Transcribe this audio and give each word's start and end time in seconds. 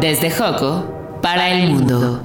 Desde 0.00 0.30
Joco 0.30 0.84
para 1.22 1.50
el 1.50 1.72
mundo. 1.72 2.22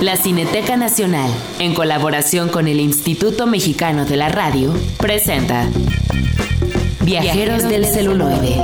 La 0.00 0.16
Cineteca 0.16 0.78
Nacional, 0.78 1.30
en 1.58 1.74
colaboración 1.74 2.48
con 2.48 2.68
el 2.68 2.80
Instituto 2.80 3.46
Mexicano 3.46 4.06
de 4.06 4.16
la 4.16 4.30
Radio, 4.30 4.72
presenta 4.96 5.66
Viajeros 7.02 7.64
del 7.64 7.84
celuloide. 7.84 8.56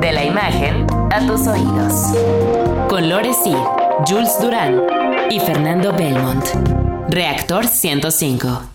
De 0.00 0.12
la 0.12 0.24
imagen 0.24 0.86
a 1.12 1.24
tus 1.24 1.46
oídos. 1.46 1.94
Con 2.88 3.08
Lore 3.08 3.32
Sir, 3.32 3.58
Jules 4.08 4.36
Durán 4.40 4.82
y 5.30 5.38
Fernando 5.38 5.92
Belmont. 5.92 6.44
Reactor 7.10 7.66
105. 7.66 8.69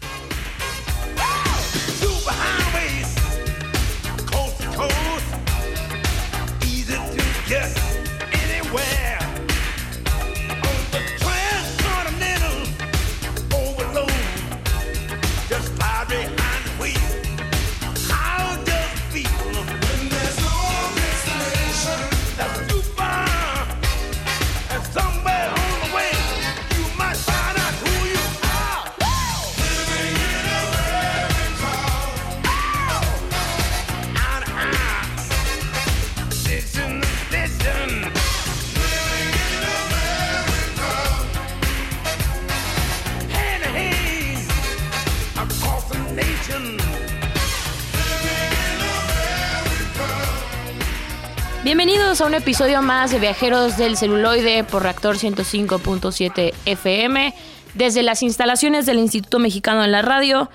Bienvenidos 52.16 52.34
a 52.34 52.38
un 52.38 52.42
episodio 52.42 52.82
más 52.82 53.12
de 53.12 53.20
Viajeros 53.20 53.76
del 53.76 53.98
Celuloide 53.98 54.64
por 54.64 54.84
Reactor 54.84 55.18
105.7 55.18 56.54
FM. 56.66 57.34
Desde 57.74 58.04
las 58.04 58.24
instalaciones 58.24 58.86
del 58.86 59.00
Instituto 59.00 59.38
Mexicano 59.38 59.82
de 59.82 59.90
la 59.90 60.02
Radio, 60.02 60.50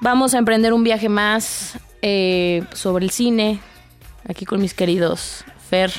vamos 0.00 0.32
a 0.32 0.38
emprender 0.38 0.72
un 0.72 0.82
viaje 0.82 1.10
más 1.10 1.78
eh, 2.00 2.64
sobre 2.72 3.04
el 3.04 3.10
cine. 3.10 3.60
Aquí 4.26 4.46
con 4.46 4.62
mis 4.62 4.72
queridos 4.72 5.44
Fer 5.68 5.92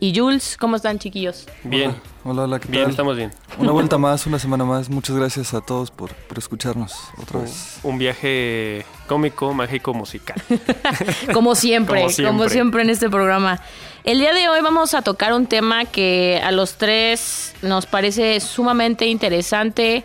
y 0.00 0.14
Jules. 0.18 0.56
¿Cómo 0.58 0.76
están, 0.76 0.98
chiquillos? 0.98 1.46
Bien, 1.64 1.94
Hola, 2.24 2.42
hola, 2.42 2.58
¿qué 2.58 2.68
bien, 2.68 2.84
tal? 2.84 2.90
estamos 2.90 3.16
bien. 3.16 3.30
Una 3.58 3.72
vuelta 3.72 3.98
más, 3.98 4.26
una 4.26 4.38
semana 4.38 4.64
más. 4.64 4.88
Muchas 4.90 5.16
gracias 5.16 5.54
a 5.54 5.60
todos 5.60 5.90
por, 5.90 6.12
por 6.14 6.38
escucharnos 6.38 6.94
otra 7.20 7.40
vez. 7.40 7.78
Un 7.82 7.98
viaje 7.98 8.84
cómico, 9.06 9.54
mágico, 9.54 9.94
musical. 9.94 10.36
Como 11.32 11.54
siempre, 11.54 12.00
Como 12.00 12.06
como 12.06 12.12
siempre. 12.12 12.48
siempre. 12.50 12.82
en 12.82 12.90
este 12.90 13.08
programa. 13.08 13.60
El 14.04 14.18
día 14.20 14.32
de 14.34 14.48
hoy 14.48 14.60
vamos 14.60 14.94
a 14.94 15.02
tocar 15.02 15.32
un 15.32 15.46
tema 15.46 15.84
que 15.84 16.40
a 16.44 16.50
los 16.52 16.74
tres 16.74 17.54
nos 17.62 17.86
parece 17.86 18.38
sumamente 18.40 19.06
interesante. 19.06 20.04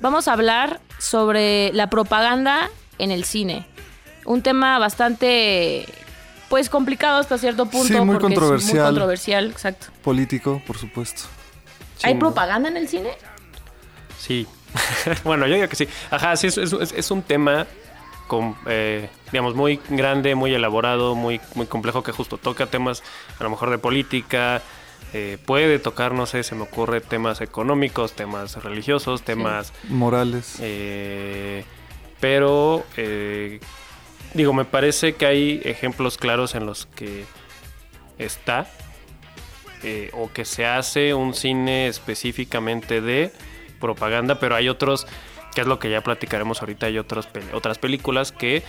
Vamos 0.00 0.28
a 0.28 0.32
hablar 0.32 0.80
sobre 0.98 1.72
la 1.72 1.88
propaganda 1.88 2.70
en 2.98 3.10
el 3.10 3.24
cine. 3.24 3.66
Un 4.26 4.42
tema 4.42 4.78
bastante, 4.78 5.86
pues, 6.50 6.68
complicado 6.68 7.18
hasta 7.18 7.38
cierto 7.38 7.64
punto. 7.64 7.86
Sí, 7.86 7.94
muy 7.94 8.00
porque 8.00 8.16
Es 8.16 8.22
muy 8.22 8.34
controversial. 8.34 8.84
controversial, 8.86 9.50
exacto. 9.50 9.86
Político, 10.02 10.60
por 10.66 10.76
supuesto. 10.76 11.22
¿Hay 12.02 12.16
propaganda 12.16 12.68
en 12.68 12.76
el 12.76 12.88
cine? 12.88 13.12
Sí. 14.18 14.46
bueno, 15.24 15.46
yo 15.46 15.54
digo 15.54 15.68
que 15.68 15.76
sí. 15.76 15.88
Ajá, 16.10 16.36
sí, 16.36 16.48
es, 16.48 16.58
es- 16.58 16.72
es- 16.74 16.92
es 16.92 17.10
un 17.10 17.22
tema, 17.22 17.66
con, 18.26 18.54
eh, 18.66 19.08
digamos, 19.32 19.54
muy 19.54 19.80
grande, 19.88 20.34
muy 20.34 20.52
elaborado, 20.54 21.14
muy, 21.14 21.40
muy 21.54 21.66
complejo, 21.66 22.02
que 22.02 22.12
justo 22.12 22.36
toca 22.36 22.66
temas 22.66 23.02
a 23.38 23.44
lo 23.44 23.50
mejor 23.50 23.70
de 23.70 23.78
política. 23.78 24.60
eh, 25.12 25.38
puede 25.44 25.78
tocar, 25.80 26.12
no 26.12 26.24
sé, 26.26 26.44
se 26.44 26.54
me 26.54 26.62
ocurre 26.62 27.00
temas 27.00 27.40
económicos, 27.40 28.12
temas 28.12 28.62
religiosos, 28.62 29.22
temas 29.22 29.72
Morales. 29.88 30.56
Eh, 30.60 31.64
pero, 32.20 32.84
eh, 32.96 33.58
digo, 34.34 34.52
me 34.52 34.64
parece 34.64 35.14
que 35.14 35.26
hay 35.26 35.60
ejemplos 35.64 36.18
claros 36.18 36.54
en 36.54 36.66
los 36.66 36.86
que 36.86 37.24
está 38.18 38.66
eh, 39.82 40.10
o 40.12 40.30
que 40.30 40.44
se 40.44 40.66
hace 40.66 41.14
un 41.14 41.34
cine 41.34 41.88
específicamente 41.88 43.00
de 43.00 43.32
propaganda, 43.80 44.38
pero 44.38 44.54
hay 44.54 44.68
otros, 44.68 45.06
que 45.54 45.62
es 45.62 45.66
lo 45.66 45.78
que 45.78 45.90
ya 45.90 46.02
platicaremos 46.02 46.60
ahorita, 46.60 46.86
hay 46.86 46.98
otros 46.98 47.28
otras 47.52 47.78
películas 47.78 48.30
que 48.30 48.62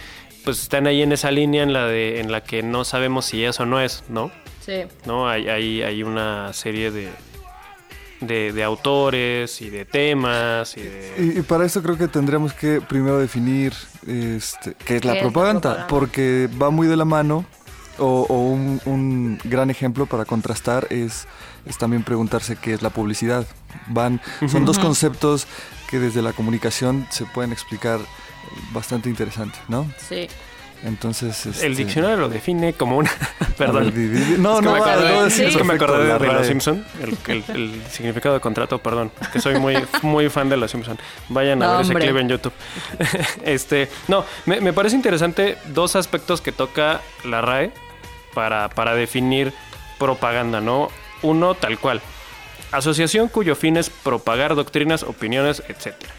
pues 0.45 0.61
están 0.61 0.88
ahí 0.88 1.01
en 1.01 1.11
esa 1.11 1.29
línea 1.29 1.63
en 1.63 1.73
la 1.73 1.85
de 1.85 2.19
en 2.19 2.31
la 2.31 2.41
que 2.41 2.63
no 2.63 2.83
sabemos 2.83 3.25
si 3.25 3.44
es 3.44 3.59
o 3.59 3.66
no 3.66 3.79
es, 3.79 4.03
¿no? 4.09 4.31
Sí. 4.61 4.83
¿no? 5.05 5.27
Hay, 5.27 5.50
hay, 5.50 5.81
hay 5.81 6.03
una 6.03 6.53
serie 6.53 6.91
de, 6.91 7.09
de, 8.21 8.53
de 8.53 8.63
autores 8.63 9.61
y 9.61 9.69
de 9.69 9.83
temas 9.85 10.77
y 10.77 10.81
de... 10.81 11.33
Y, 11.35 11.39
y 11.39 11.41
para 11.41 11.65
esto 11.65 11.81
creo 11.83 11.97
que 11.97 12.07
tendríamos 12.07 12.53
que 12.53 12.79
primero 12.81 13.17
definir 13.19 13.73
este, 14.07 14.75
qué 14.85 14.95
es 14.97 15.05
la 15.05 15.13
¿Qué 15.13 15.19
es 15.19 15.23
la 15.25 15.31
propaganda, 15.31 15.61
propaganda? 15.61 15.87
porque 15.87 16.49
va 16.61 16.69
muy 16.69 16.87
de 16.87 16.95
la 16.95 17.05
mano, 17.05 17.45
o, 17.97 18.25
o 18.29 18.37
un, 18.49 18.81
un 18.85 19.39
gran 19.43 19.69
ejemplo 19.69 20.05
para 20.05 20.25
contrastar 20.25 20.87
es, 20.89 21.27
es 21.65 21.77
también 21.77 22.03
preguntarse 22.03 22.55
qué 22.55 22.73
es 22.73 22.81
la 22.81 22.89
publicidad. 22.89 23.45
Van, 23.87 24.21
son 24.47 24.65
dos 24.65 24.79
conceptos 24.79 25.45
que 25.89 25.99
desde 25.99 26.21
la 26.21 26.33
comunicación 26.33 27.05
se 27.09 27.25
pueden 27.25 27.51
explicar 27.51 27.99
bastante 28.73 29.09
interesante, 29.09 29.57
¿no? 29.67 29.91
Sí. 30.09 30.27
Entonces, 30.84 31.46
El 31.46 31.52
este, 31.53 31.69
diccionario 31.69 32.18
lo 32.18 32.30
define 32.30 32.74
como 32.74 32.97
una... 32.97 33.12
Perdón. 33.58 33.94
no, 33.94 34.53
es 34.56 34.59
que 34.59 34.66
no, 34.66 34.74
me 34.74 34.80
va, 34.80 34.92
acordé, 34.94 35.09
no, 35.14 35.25
es 35.28 35.34
sí, 35.34 35.46
que 35.56 35.64
me 35.64 35.74
acordé 35.75 36.18
de, 36.19 36.28
Los. 36.34 36.47
Simpson, 36.47 36.84
el, 37.02 37.18
el- 37.28 37.44
el 37.56 37.81
significado 37.92 38.34
de 38.36 38.42
contrato, 38.42 38.80
perdón, 38.80 39.12
que 39.31 39.40
soy 39.40 39.59
muy, 39.59 39.78
muy 40.02 40.30
fan 40.30 40.50
de 40.50 40.58
Los 40.58 40.72
Simpson. 40.72 40.97
Vayan 41.30 41.62
a 41.62 41.68
No, 41.68 41.72
ver 41.78 41.81
ese 41.86 41.94
clip 41.94 42.18
en 42.18 42.30
YouTube. 42.30 42.53
este, 43.46 43.90
no, 44.08 44.25
me, 44.47 44.59
me 44.62 44.74
parece 44.74 44.96
interesante 44.96 45.58
dos 45.68 45.96
aspectos 45.96 46.42
que 46.42 46.52
toca 46.52 47.02
la 47.24 47.42
RAE 47.42 47.72
para, 48.34 48.69
para 48.69 48.96
definir 48.96 49.53
propaganda, 50.00 50.62
¿no? 50.62 50.90
Uno, 51.22 51.53
tal 51.53 51.78
cual. 51.78 52.02
Asociación 52.72 53.28
cuyo 53.28 53.56
fin 53.56 53.78
es 53.78 53.90
propagar 53.92 54.56
doctrinas, 54.56 55.03
opiniones, 55.03 55.62
etcétera. 55.68 56.13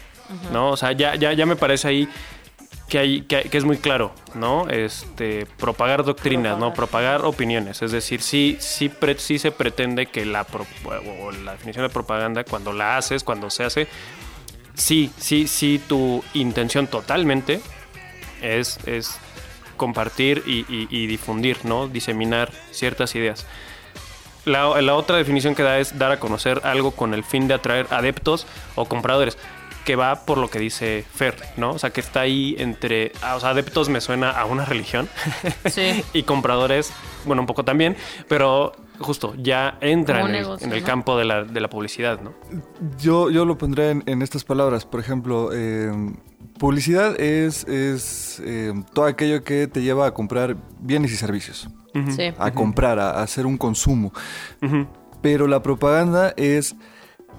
¿No? 0.51 0.69
O 0.69 0.77
sea, 0.77 0.93
ya, 0.93 1.15
ya, 1.15 1.33
ya 1.33 1.45
me 1.45 1.55
parece 1.55 1.87
ahí 1.89 2.07
que, 2.89 2.99
hay, 2.99 3.21
que, 3.23 3.37
hay- 3.37 3.43
que 3.49 3.57
es 3.57 3.63
muy 3.63 3.77
claro, 3.77 4.13
¿no? 4.35 4.67
Este, 4.69 5.45
propagar 5.57 6.03
doctrinas, 6.03 6.57
¿no? 6.59 6.73
Propagar 6.73 7.25
opiniones. 7.25 7.81
Es 7.81 7.91
decir, 7.91 8.21
sí, 8.21 8.57
sí, 8.59 8.89
pre- 8.89 9.17
sí 9.19 9.39
se 9.39 9.51
pretende 9.51 10.05
que 10.07 10.25
la, 10.25 10.43
pro- 10.43 10.67
o 11.19 11.31
la 11.31 11.53
definición 11.53 11.85
de 11.85 11.89
propaganda, 11.89 12.43
cuando 12.43 12.71
la 12.73 12.97
haces, 12.97 13.23
cuando 13.23 13.49
se 13.49 13.63
hace, 13.63 13.87
sí, 14.75 15.11
sí, 15.17 15.47
sí, 15.47 15.81
tu 15.87 16.23
intención 16.33 16.87
totalmente 16.87 17.61
es, 18.41 18.77
es 18.85 19.17
compartir 19.77 20.43
y, 20.45 20.59
y- 20.69 20.87
y 20.91 21.07
difundir, 21.07 21.57
¿no? 21.63 21.87
Diseminar 21.87 22.51
ciertas 22.71 23.15
ideas. 23.15 23.45
La, 24.45 24.81
la 24.81 24.95
otra 24.95 25.15
definición 25.17 25.55
que 25.55 25.63
da 25.63 25.79
es 25.79 25.97
dar 25.97 26.11
a 26.11 26.19
conocer 26.19 26.59
algo 26.65 26.91
con 26.91 27.13
el 27.13 27.23
fin 27.23 27.47
de 27.47 27.53
atraer 27.53 27.87
adeptos 27.91 28.45
o 28.75 28.85
compradores, 28.85 29.37
que 29.85 29.95
va 29.95 30.25
por 30.25 30.37
lo 30.37 30.49
que 30.49 30.59
dice 30.59 31.05
Fer, 31.13 31.35
¿no? 31.57 31.71
O 31.71 31.79
sea, 31.79 31.89
que 31.89 32.01
está 32.01 32.21
ahí 32.21 32.55
entre, 32.57 33.11
ah, 33.21 33.35
o 33.35 33.39
sea, 33.39 33.49
adeptos 33.49 33.89
me 33.89 34.01
suena 34.01 34.31
a 34.31 34.45
una 34.45 34.65
religión 34.65 35.09
Sí. 35.69 36.03
y 36.13 36.23
compradores, 36.23 36.91
bueno, 37.25 37.41
un 37.41 37.47
poco 37.47 37.63
también, 37.65 37.95
pero 38.27 38.73
justo 38.99 39.33
ya 39.37 39.77
entra 39.81 40.21
en 40.21 40.27
el, 40.27 40.31
negocio, 40.31 40.67
en 40.67 40.73
el 40.73 40.81
¿no? 40.81 40.85
campo 40.85 41.17
de 41.17 41.25
la, 41.25 41.43
de 41.43 41.59
la 41.59 41.69
publicidad, 41.69 42.21
¿no? 42.21 42.33
Yo, 42.99 43.29
yo 43.29 43.45
lo 43.45 43.57
pondré 43.57 43.91
en, 43.91 44.03
en 44.05 44.21
estas 44.21 44.43
palabras. 44.43 44.85
Por 44.85 44.99
ejemplo, 44.99 45.49
eh, 45.53 45.91
publicidad 46.57 47.19
es, 47.19 47.65
es 47.67 48.41
eh, 48.45 48.73
todo 48.93 49.05
aquello 49.05 49.43
que 49.43 49.67
te 49.67 49.81
lleva 49.81 50.07
a 50.07 50.13
comprar 50.13 50.55
bienes 50.79 51.11
y 51.11 51.17
servicios. 51.17 51.69
Sí. 52.15 52.33
A 52.39 52.51
comprar, 52.51 52.97
a, 52.97 53.11
a 53.11 53.21
hacer 53.21 53.45
un 53.45 53.57
consumo. 53.57 54.13
Pero 55.21 55.45
la 55.45 55.61
propaganda 55.61 56.33
es, 56.37 56.75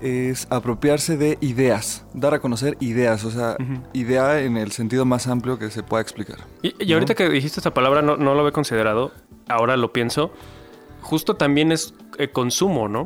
es 0.00 0.46
apropiarse 0.50 1.16
de 1.16 1.38
ideas, 1.40 2.04
dar 2.12 2.34
a 2.34 2.40
conocer 2.40 2.76
ideas, 2.80 3.24
o 3.24 3.30
sea, 3.30 3.56
idea 3.92 4.40
en 4.40 4.56
el 4.56 4.72
sentido 4.72 5.04
más 5.04 5.26
amplio 5.26 5.58
que 5.58 5.70
se 5.70 5.82
pueda 5.82 6.02
explicar. 6.02 6.38
Y, 6.62 6.74
y 6.84 6.92
ahorita 6.92 7.14
que 7.14 7.28
dijiste 7.28 7.60
esta 7.60 7.72
palabra, 7.74 8.02
no, 8.02 8.16
no 8.16 8.34
lo 8.34 8.40
había 8.40 8.52
considerado, 8.52 9.12
ahora 9.48 9.76
lo 9.76 9.92
pienso, 9.92 10.32
justo 11.00 11.34
también 11.36 11.72
es 11.72 11.94
eh, 12.18 12.28
consumo, 12.28 12.88
¿no? 12.88 13.02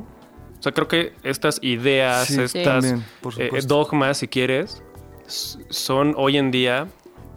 O 0.58 0.62
sea, 0.62 0.73
creo 0.73 0.88
que 0.88 1.12
estas 1.23 1.58
ideas, 1.62 2.26
Sí, 2.29 2.40
estas 2.40 2.64
también, 2.82 3.05
eh, 3.38 3.50
dogmas, 3.67 4.19
si 4.19 4.29
quieres, 4.29 4.82
son 5.26 6.14
hoy 6.17 6.37
en 6.37 6.50
día 6.50 6.88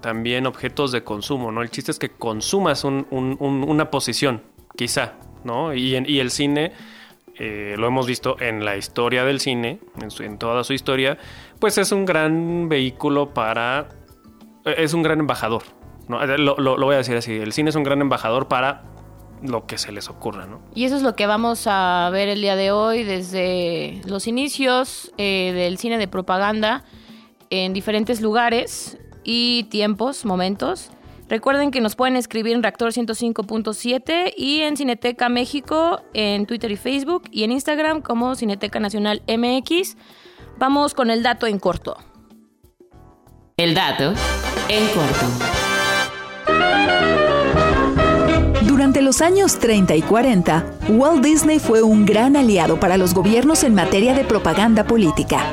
también 0.02 0.48
objetos 0.48 0.92
de 0.92 1.04
consumo, 1.04 1.52
¿no? 1.52 1.62
El 1.62 1.70
chiste 1.70 1.92
es 1.92 2.00
que 2.00 2.10
consumas 2.10 2.84
un- 2.84 3.06
un- 3.12 3.38
un- 3.40 3.64
una 3.70 3.92
posición, 3.92 4.42
quizá, 4.76 5.14
¿no? 5.44 5.74
Y, 5.76 5.96
en- 5.96 6.10
y 6.10 6.18
el 6.20 6.32
cine, 6.32 6.72
eh, 7.44 7.76
lo 7.78 7.88
hemos 7.88 8.06
visto 8.06 8.36
en 8.40 8.64
la 8.64 8.78
historia 8.78 9.24
del 9.26 9.40
cine, 9.40 9.80
en, 10.02 10.12
su- 10.12 10.24
en 10.24 10.38
toda 10.38 10.64
su 10.64 10.74
historia, 10.74 11.18
pues 11.60 11.78
es 11.78 11.92
un 11.92 12.06
gran 12.06 12.70
vehículo 12.70 13.34
para... 13.34 13.90
eh, 14.66 14.76
Es 14.78 14.94
un 14.94 15.02
gran 15.02 15.20
embajador. 15.20 15.64
Eh, 16.10 16.38
lo 16.38 16.86
voy 16.86 16.96
a 16.96 16.98
decir 17.00 17.16
así, 17.18 17.34
el 17.34 17.52
cine 17.54 17.70
es 17.70 17.76
un 17.76 17.84
gran 17.84 18.02
embajador 18.02 18.48
para 18.48 18.84
lo 19.42 19.66
que 19.66 19.78
se 19.80 19.92
les 19.92 20.08
ocurra, 20.10 20.46
¿no? 20.46 20.62
Y 20.76 20.84
eso 20.86 20.96
es 20.96 21.02
lo 21.02 21.16
que 21.16 21.26
vamos 21.26 21.64
a 21.66 22.10
ver 22.12 22.28
el 22.30 22.42
día 22.42 22.56
de 22.56 22.72
hoy 22.72 23.04
desde 23.04 24.00
los 24.06 24.28
inicios 24.28 25.12
eh, 25.18 25.52
del 25.56 25.78
cine 25.80 25.98
de 25.98 26.08
propaganda 26.08 26.84
en 27.50 27.74
diferentes 27.74 28.22
lugares 28.22 29.00
y 29.24 29.64
tiempos, 29.72 30.26
momentos. 30.26 30.92
Recuerden 31.32 31.72
que 31.72 31.80
nos 31.80 31.96
pueden 31.96 32.18
escribir 32.18 32.54
en 32.54 32.62
Reactor 32.62 32.92
105.7 32.92 34.34
y 34.36 34.64
en 34.64 34.76
Cineteca 34.76 35.30
México, 35.30 36.02
en 36.14 36.46
Twitter 36.46 36.70
y 36.70 36.76
Facebook 36.76 37.24
y 37.32 37.46
en 37.46 37.54
Instagram 37.54 38.02
como 38.02 38.36
Cineteca 38.36 38.82
Nacional 38.82 39.22
MX. 39.30 39.96
Vamos 40.58 40.94
con 40.94 41.10
el 41.10 41.24
dato 41.24 41.48
en 41.48 41.58
corto. 41.58 41.96
El 43.56 43.74
dato 43.74 44.14
en 44.68 44.88
corto. 44.90 45.26
Durante 48.92 49.06
los 49.06 49.22
años 49.22 49.58
30 49.58 49.96
y 49.96 50.02
40, 50.02 50.66
Walt 50.90 51.24
Disney 51.24 51.60
fue 51.60 51.82
un 51.82 52.06
gran 52.06 52.36
aliado 52.36 52.78
para 52.78 52.98
los 52.98 53.14
gobiernos 53.14 53.64
en 53.64 53.74
materia 53.74 54.14
de 54.14 54.26
propaganda 54.26 54.84
política. 54.84 55.46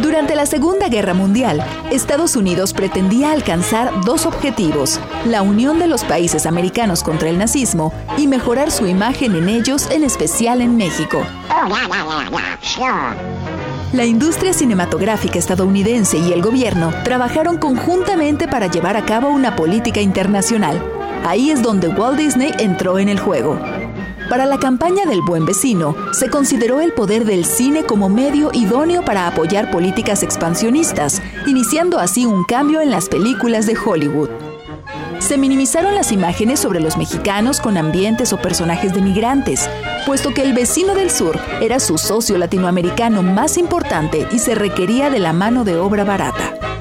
Durante 0.00 0.36
la 0.36 0.46
Segunda 0.46 0.88
Guerra 0.88 1.12
Mundial, 1.12 1.60
Estados 1.90 2.36
Unidos 2.36 2.72
pretendía 2.72 3.32
alcanzar 3.32 3.90
dos 4.04 4.26
objetivos, 4.26 5.00
la 5.26 5.42
unión 5.42 5.80
de 5.80 5.88
los 5.88 6.04
países 6.04 6.46
americanos 6.46 7.02
contra 7.02 7.30
el 7.30 7.36
nazismo 7.36 7.92
y 8.16 8.28
mejorar 8.28 8.70
su 8.70 8.86
imagen 8.86 9.34
en 9.34 9.48
ellos, 9.48 9.90
en 9.90 10.04
especial 10.04 10.60
en 10.60 10.76
México. 10.76 11.26
La 13.92 14.04
industria 14.04 14.52
cinematográfica 14.52 15.40
estadounidense 15.40 16.18
y 16.18 16.32
el 16.32 16.42
gobierno 16.42 16.92
trabajaron 17.02 17.58
conjuntamente 17.58 18.46
para 18.46 18.68
llevar 18.68 18.96
a 18.96 19.04
cabo 19.04 19.30
una 19.30 19.56
política 19.56 20.00
internacional. 20.00 20.93
Ahí 21.24 21.50
es 21.50 21.62
donde 21.62 21.88
Walt 21.88 22.18
Disney 22.18 22.52
entró 22.58 22.98
en 22.98 23.08
el 23.08 23.18
juego. 23.18 23.58
Para 24.28 24.44
la 24.44 24.58
campaña 24.58 25.06
del 25.06 25.22
buen 25.22 25.46
vecino, 25.46 25.96
se 26.12 26.28
consideró 26.28 26.82
el 26.82 26.92
poder 26.92 27.24
del 27.24 27.46
cine 27.46 27.84
como 27.84 28.10
medio 28.10 28.50
idóneo 28.52 29.02
para 29.06 29.26
apoyar 29.26 29.70
políticas 29.70 30.22
expansionistas, 30.22 31.22
iniciando 31.46 31.98
así 31.98 32.26
un 32.26 32.44
cambio 32.44 32.82
en 32.82 32.90
las 32.90 33.08
películas 33.08 33.66
de 33.66 33.74
Hollywood. 33.74 34.28
Se 35.18 35.38
minimizaron 35.38 35.94
las 35.94 36.12
imágenes 36.12 36.60
sobre 36.60 36.80
los 36.80 36.98
mexicanos 36.98 37.58
con 37.58 37.78
ambientes 37.78 38.34
o 38.34 38.36
personajes 38.36 38.92
de 38.92 39.00
migrantes, 39.00 39.70
puesto 40.04 40.34
que 40.34 40.42
el 40.42 40.52
vecino 40.52 40.94
del 40.94 41.10
sur 41.10 41.40
era 41.62 41.80
su 41.80 41.96
socio 41.96 42.36
latinoamericano 42.36 43.22
más 43.22 43.56
importante 43.56 44.28
y 44.30 44.40
se 44.40 44.54
requería 44.54 45.08
de 45.08 45.20
la 45.20 45.32
mano 45.32 45.64
de 45.64 45.76
obra 45.78 46.04
barata. 46.04 46.73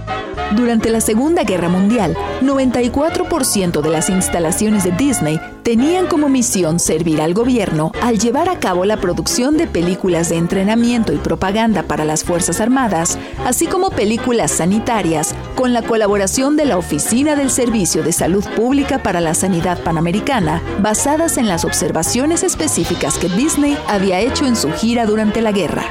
Durante 0.56 0.92
la 0.92 1.02
Segunda 1.02 1.44
Guerra 1.44 1.68
Mundial, 1.68 2.16
94% 2.42 3.82
de 3.82 3.90
las 3.90 4.10
instalaciones 4.10 4.84
de 4.84 4.92
Disney 4.92 5.40
tenían 5.64 6.06
como 6.06 6.30
misión 6.30 6.80
servir 6.80 7.22
al 7.22 7.34
gobierno 7.34 7.92
al 8.02 8.20
llevar 8.20 8.50
a 8.50 8.60
cabo 8.60 8.86
la 8.86 8.98
producción 8.98 9.58
de 9.58 9.66
películas 9.66 10.30
de 10.30 10.38
entrenamiento 10.38 11.12
y 11.12 11.18
propaganda 11.18 11.84
para 11.84 12.06
las 12.06 12.24
Fuerzas 12.24 12.62
Armadas, 12.62 13.18
así 13.46 13.66
como 13.66 13.90
películas 13.90 14.52
sanitarias, 14.52 15.34
con 15.56 15.74
la 15.74 15.82
colaboración 15.82 16.56
de 16.56 16.66
la 16.66 16.78
Oficina 16.78 17.36
del 17.36 17.50
Servicio 17.50 18.04
de 18.04 18.12
Salud 18.12 18.46
Pública 18.56 19.02
para 19.02 19.22
la 19.22 19.34
Sanidad 19.34 19.82
Panamericana, 19.82 20.62
basadas 20.80 21.38
en 21.38 21.48
las 21.48 21.66
observaciones 21.66 22.44
específicas 22.44 23.18
que 23.18 23.30
Disney 23.30 23.76
había 23.88 24.20
hecho 24.20 24.46
en 24.46 24.56
su 24.56 24.72
gira 24.72 25.08
durante 25.08 25.42
la 25.42 25.52
guerra. 25.52 25.84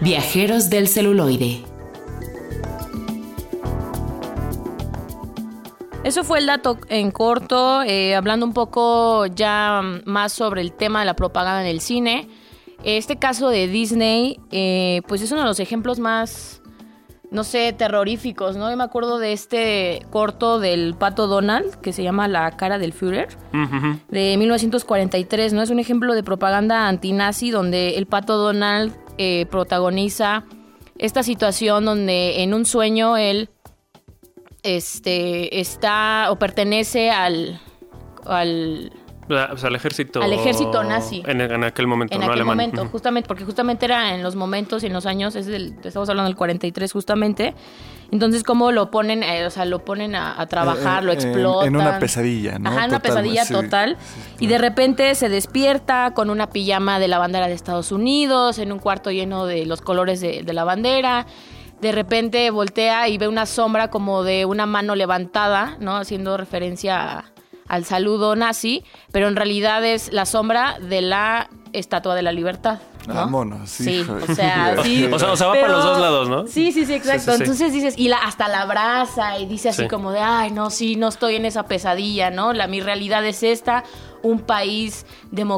Viajeros 0.00 0.70
del 0.70 0.88
celuloide. 0.88 1.73
Eso 6.04 6.22
fue 6.22 6.38
el 6.38 6.46
dato 6.46 6.78
en 6.90 7.10
corto, 7.10 7.82
eh, 7.82 8.14
hablando 8.14 8.44
un 8.44 8.52
poco 8.52 9.24
ya 9.24 9.80
más 10.04 10.34
sobre 10.34 10.60
el 10.60 10.72
tema 10.72 11.00
de 11.00 11.06
la 11.06 11.16
propaganda 11.16 11.62
en 11.62 11.66
el 11.66 11.80
cine. 11.80 12.28
Este 12.84 13.16
caso 13.16 13.48
de 13.48 13.68
Disney, 13.68 14.38
eh, 14.50 15.00
pues 15.08 15.22
es 15.22 15.32
uno 15.32 15.40
de 15.40 15.46
los 15.46 15.60
ejemplos 15.60 15.98
más, 15.98 16.60
no 17.30 17.42
sé, 17.42 17.72
terroríficos, 17.72 18.54
¿no? 18.54 18.70
Yo 18.70 18.76
me 18.76 18.84
acuerdo 18.84 19.18
de 19.18 19.32
este 19.32 20.04
corto 20.10 20.60
del 20.60 20.94
pato 20.94 21.26
Donald, 21.26 21.76
que 21.80 21.94
se 21.94 22.02
llama 22.02 22.28
La 22.28 22.54
cara 22.54 22.78
del 22.78 22.92
Führer, 22.92 23.28
de 24.10 24.36
1943, 24.36 25.54
¿no? 25.54 25.62
Es 25.62 25.70
un 25.70 25.78
ejemplo 25.78 26.14
de 26.14 26.22
propaganda 26.22 26.86
antinazi 26.86 27.50
donde 27.50 27.96
el 27.96 28.06
pato 28.06 28.36
Donald 28.36 28.94
eh, 29.16 29.46
protagoniza 29.50 30.44
esta 30.98 31.22
situación 31.22 31.86
donde 31.86 32.42
en 32.42 32.52
un 32.52 32.66
sueño 32.66 33.16
él 33.16 33.48
este 34.64 35.60
está 35.60 36.28
o 36.30 36.36
pertenece 36.38 37.10
al 37.10 37.60
al 38.26 38.90
O 39.28 39.56
sea, 39.58 39.68
al 39.68 39.74
ejército... 39.76 40.22
Al 40.22 40.32
ejército 40.32 40.82
nazi. 40.82 41.22
En, 41.26 41.40
en 41.40 41.62
aquel 41.64 41.86
momento, 41.86 42.14
en 42.14 42.20
¿no? 42.20 42.26
aquel 42.26 42.40
Alemán. 42.40 42.56
momento, 42.56 42.86
justamente 42.90 43.26
porque 43.28 43.44
justamente 43.44 43.84
era 43.86 44.14
en 44.14 44.22
los 44.22 44.34
momentos 44.34 44.82
y 44.82 44.86
en 44.86 44.92
los 44.94 45.06
años 45.06 45.34
es 45.36 45.46
del 45.46 45.74
estamos 45.84 46.08
hablando 46.08 46.28
del 46.28 46.36
43 46.36 46.90
justamente. 46.92 47.54
Entonces 48.12 48.42
cómo 48.44 48.70
lo 48.70 48.90
ponen, 48.90 49.22
eh, 49.22 49.44
o 49.46 49.50
sea, 49.50 49.64
lo 49.64 49.84
ponen 49.84 50.14
a, 50.14 50.40
a 50.40 50.46
trabajar, 50.46 51.02
Eh, 51.02 51.06
lo 51.06 51.12
explotan. 51.12 51.68
en 51.68 51.76
una 51.76 51.98
pesadilla, 51.98 52.58
¿no? 52.58 52.68
Ajá, 52.70 52.84
en 52.84 52.90
una 52.90 52.98
Total, 53.00 53.02
pesadilla 53.14 53.44
sí, 53.44 53.52
total. 53.54 53.96
sí, 54.38 54.44
Y 54.44 54.46
de 54.46 54.58
repente 54.58 55.14
se 55.14 55.28
despierta 55.28 56.12
con 56.14 56.30
una 56.30 56.48
pijama 56.50 56.98
de 56.98 57.08
la 57.08 57.18
bandera 57.18 57.48
de 57.48 57.54
Estados 57.54 57.92
Unidos, 57.92 58.58
en 58.58 58.72
un 58.72 58.78
cuarto 58.78 59.10
lleno 59.10 59.46
de 59.46 59.66
los 59.66 59.80
colores 59.80 60.20
de, 60.20 60.42
de 60.44 60.52
la 60.52 60.64
bandera. 60.64 61.26
De 61.80 61.92
repente 61.92 62.50
voltea 62.50 63.08
y 63.08 63.18
ve 63.18 63.28
una 63.28 63.46
sombra 63.46 63.90
como 63.90 64.22
de 64.24 64.44
una 64.46 64.64
mano 64.66 64.94
levantada, 64.94 65.76
¿no? 65.80 65.96
Haciendo 65.96 66.36
referencia 66.36 67.18
a- 67.18 67.24
al 67.68 67.84
saludo 67.84 68.36
nazi, 68.36 68.84
pero 69.12 69.28
en 69.28 69.36
realidad 69.36 69.84
es 69.84 70.12
la 70.12 70.26
sombra 70.26 70.76
de 70.80 71.00
la 71.00 71.48
Estatua 71.72 72.14
de 72.14 72.22
la 72.22 72.30
Libertad. 72.32 72.78
¿no? 73.08 73.18
Ah, 73.20 73.26
mono, 73.26 73.66
sí, 73.66 73.84
Sí, 73.84 74.04
joder. 74.04 74.30
o 74.30 74.34
sea, 74.34 74.76
sí. 74.82 75.04
O 75.12 75.18
sea, 75.18 75.32
o 75.32 75.36
sea, 75.36 75.48
va 75.48 75.54
para 75.54 75.68
los 75.68 75.84
dos 75.84 75.98
lados, 76.00 76.28
¿no? 76.28 76.46
Sí, 76.46 76.72
sí, 76.72 76.86
sí, 76.86 76.94
exacto. 76.94 77.20
Sí, 77.20 77.30
sí, 77.32 77.36
sí. 77.36 77.42
Entonces 77.42 77.72
dices, 77.72 77.94
y 77.98 78.08
la, 78.08 78.16
hasta 78.18 78.48
la 78.48 78.62
abraza 78.62 79.38
y 79.38 79.46
dice 79.46 79.68
así 79.70 79.82
Sí. 79.82 79.88
como 79.88 80.10
de, 80.12 80.20
ay, 80.20 80.50
no, 80.52 80.70
sí, 80.70 80.96
no 80.96 81.08
estoy 81.08 81.36
en 81.36 81.44
esa 81.44 81.64
pesadilla, 81.64 82.30
¿no? 82.30 82.52
La, 82.54 82.66
mi 82.66 82.80
realidad 82.80 83.24
es 83.26 83.42
esta, 83.42 83.84
un 84.22 84.40
país 84.40 85.04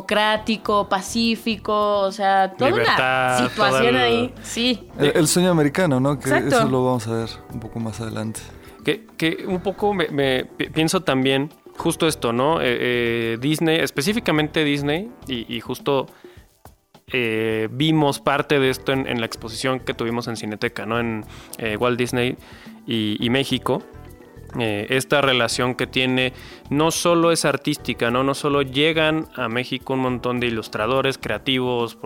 democrático, 0.01 0.89
pacífico, 0.89 2.01
o 2.01 2.13
sea, 2.13 2.53
toda 2.57 2.71
Libertad, 2.71 3.39
una 3.41 3.49
situación 3.49 3.97
el- 3.97 4.03
ahí. 4.03 4.35
Sí. 4.43 4.89
El, 4.99 5.13
el 5.17 5.29
sueño 5.29 5.51
americano, 5.51 6.01
¿no? 6.01 6.19
Que 6.19 6.29
Exacto. 6.31 6.57
eso 6.57 6.69
lo 6.69 6.85
vamos 6.85 7.07
a 7.07 7.13
ver 7.13 7.29
un 7.53 7.61
poco 7.61 7.79
más 7.81 8.01
adelante. 8.01 8.41
Que, 8.85 9.07
que 9.17 9.45
un 9.47 9.61
poco 9.61 9.93
me, 9.95 10.09
me 10.09 10.45
pi- 10.45 10.69
pienso 10.71 11.03
también 11.03 11.51
justo 11.77 12.07
esto, 12.07 12.33
¿no? 12.33 12.61
Eh, 12.61 12.65
eh, 12.65 13.39
Disney, 13.41 13.79
específicamente 13.79 14.65
Disney, 14.65 15.11
y, 15.29 15.61
justo 15.61 16.07
eh, 17.13 17.69
vimos 17.71 18.21
parte 18.21 18.59
de 18.59 18.71
esto 18.71 18.93
en, 18.93 19.21
la 19.21 19.27
exposición 19.27 19.81
que 19.81 19.95
tuvimos 19.95 20.29
en 20.29 20.37
Cineteca, 20.37 20.87
¿no? 20.87 20.99
En 20.99 21.25
Walt 21.79 21.99
Disney 21.99 22.37
y, 22.87 23.31
México. 23.31 23.83
Esta 24.59 25.21
relación 25.21 25.75
que 25.75 25.87
tiene 25.87 26.33
no 26.71 26.91
solo 26.91 27.31
es 27.31 27.45
artística, 27.45 28.11
¿no? 28.11 28.25
No 28.25 28.33
solo 28.33 28.63
llegan 28.63 29.29
a 29.35 29.49
México 29.49 29.93
un 29.93 30.01
montón 30.01 30.41
de 30.41 30.47
ilustradores, 30.47 31.19
creativos, 31.19 31.99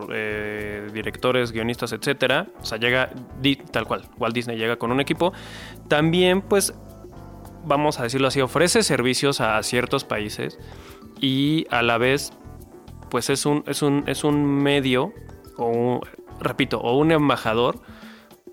directores, 0.93 1.53
guionistas, 1.53 1.93
etcétera. 1.93 2.49
O 2.61 2.65
sea, 2.65 2.79
llega 2.79 3.11
tal 3.71 3.87
cual, 3.87 4.03
Walt 4.19 4.35
Disney 4.35 4.57
llega 4.59 4.77
con 4.77 4.91
un 4.91 5.01
equipo. 5.01 5.33
También, 5.87 6.43
pues, 6.43 6.75
vamos 7.65 8.01
a 8.01 8.05
decirlo 8.05 8.29
así, 8.29 8.41
ofrece 8.41 8.83
servicios 8.83 9.41
a, 9.41 9.63
ciertos 9.63 10.05
países 10.05 10.59
y 11.21 11.67
a 11.71 11.83
la 11.83 11.99
vez, 11.99 12.33
pues 13.11 13.31
es 13.31 13.47
un, 13.47 13.65
es 13.67 13.83
un, 13.83 14.05
es 14.07 14.25
un 14.25 14.45
medio, 14.45 15.13
o 15.57 15.67
un- 15.67 16.01
repito, 16.41 16.81
o 16.81 16.97
un 16.97 17.13
embajador 17.13 17.81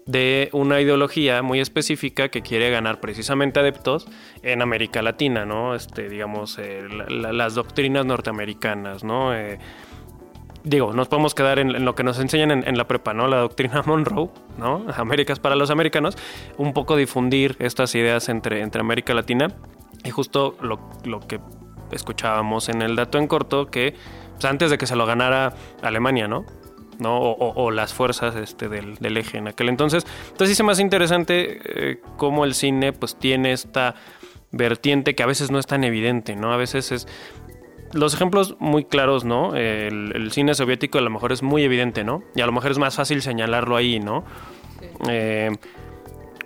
de 0.05 0.49
una 0.53 0.79
ideología 0.79 1.41
muy 1.41 1.59
específica 1.59 2.29
que 2.29 2.41
quiere 2.41 2.69
ganar 2.69 3.01
precisamente 3.01 3.59
adeptos 3.59 4.07
en 4.41 4.61
América 4.61 5.01
Latina, 5.01 5.45
¿no? 5.45 5.75
Este, 5.75 6.07
digamos, 6.07 6.57
eh, 6.59 6.83
la- 6.89 7.05
la- 7.09 7.33
las 7.33 7.55
doctrinas 7.55 8.05
norteamericanas, 8.05 9.03
¿no? 9.03 9.35
Eh, 9.35 9.59
digo, 10.67 10.93
nos 10.93 11.07
podemos 11.07 11.33
quedar 11.33 11.59
en, 11.59 11.85
lo 11.85 11.95
que 11.95 12.03
nos 12.03 12.19
enseñan 12.19 12.51
en, 12.51 12.77
la 12.77 12.87
prepa, 12.87 13.13
¿no? 13.13 13.27
La 13.27 13.37
doctrina 13.37 13.83
Monroe, 13.85 14.29
¿no? 14.57 14.85
América 14.95 15.33
es 15.33 15.39
para 15.39 15.55
los 15.55 15.69
americanos. 15.69 16.17
Un 16.57 16.73
poco 16.73 16.95
difundir 16.95 17.55
estas 17.59 17.95
ideas 17.95 18.29
entre, 18.29 18.61
entre 18.61 18.81
América 18.81 19.13
Latina. 19.13 19.47
Y 20.03 20.11
justo 20.11 20.55
lo, 20.61 20.79
lo 21.05 21.19
que 21.21 21.39
escuchábamos 21.91 22.69
en 22.69 22.81
el 22.81 22.95
dato 22.95 23.17
en 23.17 23.27
corto, 23.27 23.67
que 23.67 23.95
pues, 24.33 24.45
antes 24.45 24.69
de 24.69 24.77
que 24.77 24.85
se 24.85 24.95
lo 24.95 25.05
ganara 25.05 25.53
Alemania, 25.81 26.27
¿no? 26.27 26.45
¿no? 26.99 27.19
O 27.19 27.69
las 27.71 27.93
fuerzas 27.93 28.35
este, 28.35 28.69
del, 28.69 28.95
del 28.95 29.17
eje 29.17 29.37
en 29.37 29.47
aquel 29.47 29.69
entonces. 29.69 30.05
Entonces 30.31 30.49
sí 30.49 30.55
se 30.55 30.63
me 30.63 30.71
hace 30.71 30.81
interesante 30.81 31.59
eh, 31.63 32.01
cómo 32.17 32.43
el 32.43 32.55
cine 32.55 32.91
pues 32.91 33.15
tiene 33.15 33.51
esta 33.51 33.95
vertiente 34.51 35.13
que 35.13 35.23
a 35.23 35.25
veces 35.25 35.51
no 35.51 35.59
es 35.59 35.67
tan 35.67 35.83
evidente, 35.83 36.35
¿no? 36.35 36.53
A 36.53 36.57
veces 36.57 36.91
es 36.91 37.07
los 37.93 38.13
ejemplos 38.13 38.55
muy 38.59 38.83
claros, 38.85 39.23
¿no? 39.25 39.55
El, 39.55 40.11
el 40.15 40.31
cine 40.31 40.53
soviético 40.55 40.97
a 40.97 41.01
lo 41.01 41.09
mejor 41.09 41.31
es 41.31 41.41
muy 41.43 41.63
evidente, 41.63 42.03
¿no? 42.03 42.21
Y 42.35 42.41
a 42.41 42.45
lo 42.45 42.51
mejor 42.51 42.71
es 42.71 42.77
más 42.77 42.95
fácil 42.95 43.21
señalarlo 43.21 43.75
ahí, 43.75 43.99
¿no? 43.99 44.23
Eh, 45.09 45.51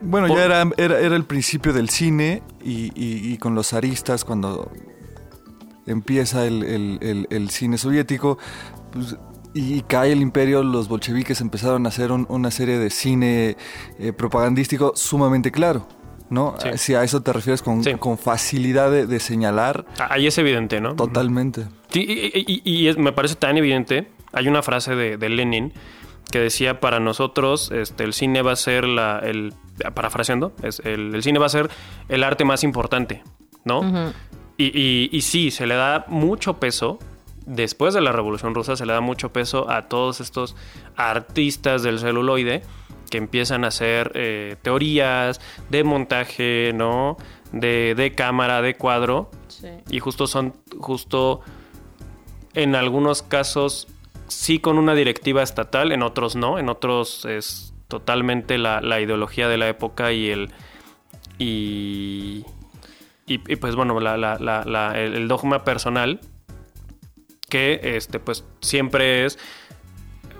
Bueno, 0.03 0.27
Por- 0.27 0.37
ya 0.37 0.45
era, 0.45 0.63
era, 0.77 0.99
era 0.99 1.15
el 1.15 1.25
principio 1.25 1.73
del 1.73 1.89
cine 1.89 2.41
y, 2.63 2.85
y- 2.95 3.33
y 3.33 3.37
con 3.37 3.53
los 3.55 3.69
zaristas, 3.69 4.25
cuando 4.25 4.71
empieza 5.85 6.45
el, 6.45 6.63
el- 6.63 6.97
el- 7.01 7.27
el 7.29 7.49
cine 7.49 7.77
soviético 7.77 8.37
pues, 8.91 9.15
y 9.53 9.81
cae 9.81 10.11
el 10.11 10.21
imperio, 10.21 10.63
los 10.63 10.87
bolcheviques 10.87 11.41
empezaron 11.41 11.85
a 11.85 11.89
hacer 11.89 12.11
un- 12.11 12.25
una 12.29 12.49
serie 12.51 12.77
de 12.77 12.89
cine 12.89 13.57
eh, 13.99 14.13
propagandístico 14.13 14.93
sumamente 14.95 15.51
claro. 15.51 15.87
¿No? 16.31 16.55
Sí. 16.59 16.69
Si 16.77 16.95
a 16.95 17.03
eso 17.03 17.21
te 17.21 17.31
refieres 17.33 17.61
con, 17.61 17.83
Sí. 17.83 17.93
con 17.99 18.17
facilidad 18.17 18.89
de, 18.89 19.05
de 19.05 19.19
señalar, 19.19 19.85
ahí 20.09 20.25
es 20.25 20.37
evidente, 20.39 20.81
¿no? 20.81 20.95
totalmente. 20.95 21.67
Sí, 21.91 22.01
y, 22.33 22.39
y- 22.47 22.61
y 22.63 22.87
es- 22.87 22.97
me 22.97 23.11
parece 23.11 23.35
tan 23.35 23.57
evidente. 23.57 24.07
Hay 24.33 24.47
una 24.47 24.63
frase 24.63 24.95
de, 24.95 25.17
de 25.17 25.29
Lenin 25.29 25.73
que 26.31 26.39
decía 26.39 26.79
para 26.79 26.99
nosotros 27.01 27.69
este, 27.71 28.05
el 28.05 28.13
cine 28.13 28.41
va 28.41 28.53
a 28.53 28.55
ser 28.55 28.85
la, 28.85 29.19
el 29.19 29.53
parafraseando, 29.93 30.53
es 30.63 30.79
el, 30.85 31.13
el 31.13 31.21
cine 31.21 31.37
va 31.37 31.47
a 31.47 31.49
ser 31.49 31.69
el 32.07 32.23
arte 32.23 32.45
más 32.45 32.63
importante, 32.63 33.23
¿no? 33.65 34.13
y, 34.57 34.65
y- 34.67 35.09
y 35.11 35.21
sí, 35.21 35.51
se 35.51 35.67
le 35.67 35.75
da 35.75 36.05
mucho 36.07 36.57
peso. 36.61 36.97
Después 37.45 37.93
de 37.93 37.99
la 38.01 38.11
Revolución 38.13 38.55
Rusa 38.55 38.75
se 38.77 38.85
le 38.85 38.93
da 38.93 39.01
mucho 39.01 39.33
peso 39.33 39.69
a 39.69 39.89
todos 39.89 40.21
estos 40.21 40.55
artistas 40.95 41.83
del 41.83 41.99
celuloide 41.99 42.61
que 43.11 43.19
empiezan 43.19 43.63
a 43.63 43.67
hacer 43.67 44.11
eh, 44.15 44.55
teorías 44.63 45.39
de 45.69 45.83
montaje, 45.83 46.71
¿no? 46.73 47.17
De, 47.51 47.93
de 47.95 48.13
cámara, 48.15 48.63
de 48.63 48.73
cuadro. 48.75 49.29
Sí. 49.49 49.67
Y 49.91 49.99
justo 49.99 50.25
son, 50.25 50.55
justo 50.79 51.41
en 52.55 52.73
algunos 52.75 53.21
casos 53.21 53.87
sí 54.27 54.57
con 54.59 54.77
una 54.79 54.95
directiva 54.95 55.43
estatal, 55.43 55.91
en 55.91 56.01
otros 56.01 56.35
no, 56.35 56.57
en 56.57 56.69
otros 56.69 57.25
es 57.25 57.73
totalmente 57.87 58.57
la, 58.57 58.79
la 58.81 58.99
ideología 59.01 59.47
de 59.49 59.57
la 59.57 59.67
época 59.69 60.13
y 60.13 60.29
el 60.29 60.49
y, 61.37 62.45
y, 63.27 63.41
y, 63.47 63.55
pues 63.57 63.75
bueno, 63.75 63.99
la, 63.99 64.15
la- 64.17 64.37
la- 64.39 64.63
la- 64.65 64.99
el, 64.99 65.15
el 65.15 65.27
dogma 65.27 65.63
personal 65.63 66.19
que 67.49 67.79
este 67.83 68.19
pues 68.19 68.45
siempre 68.61 69.25
es 69.25 69.37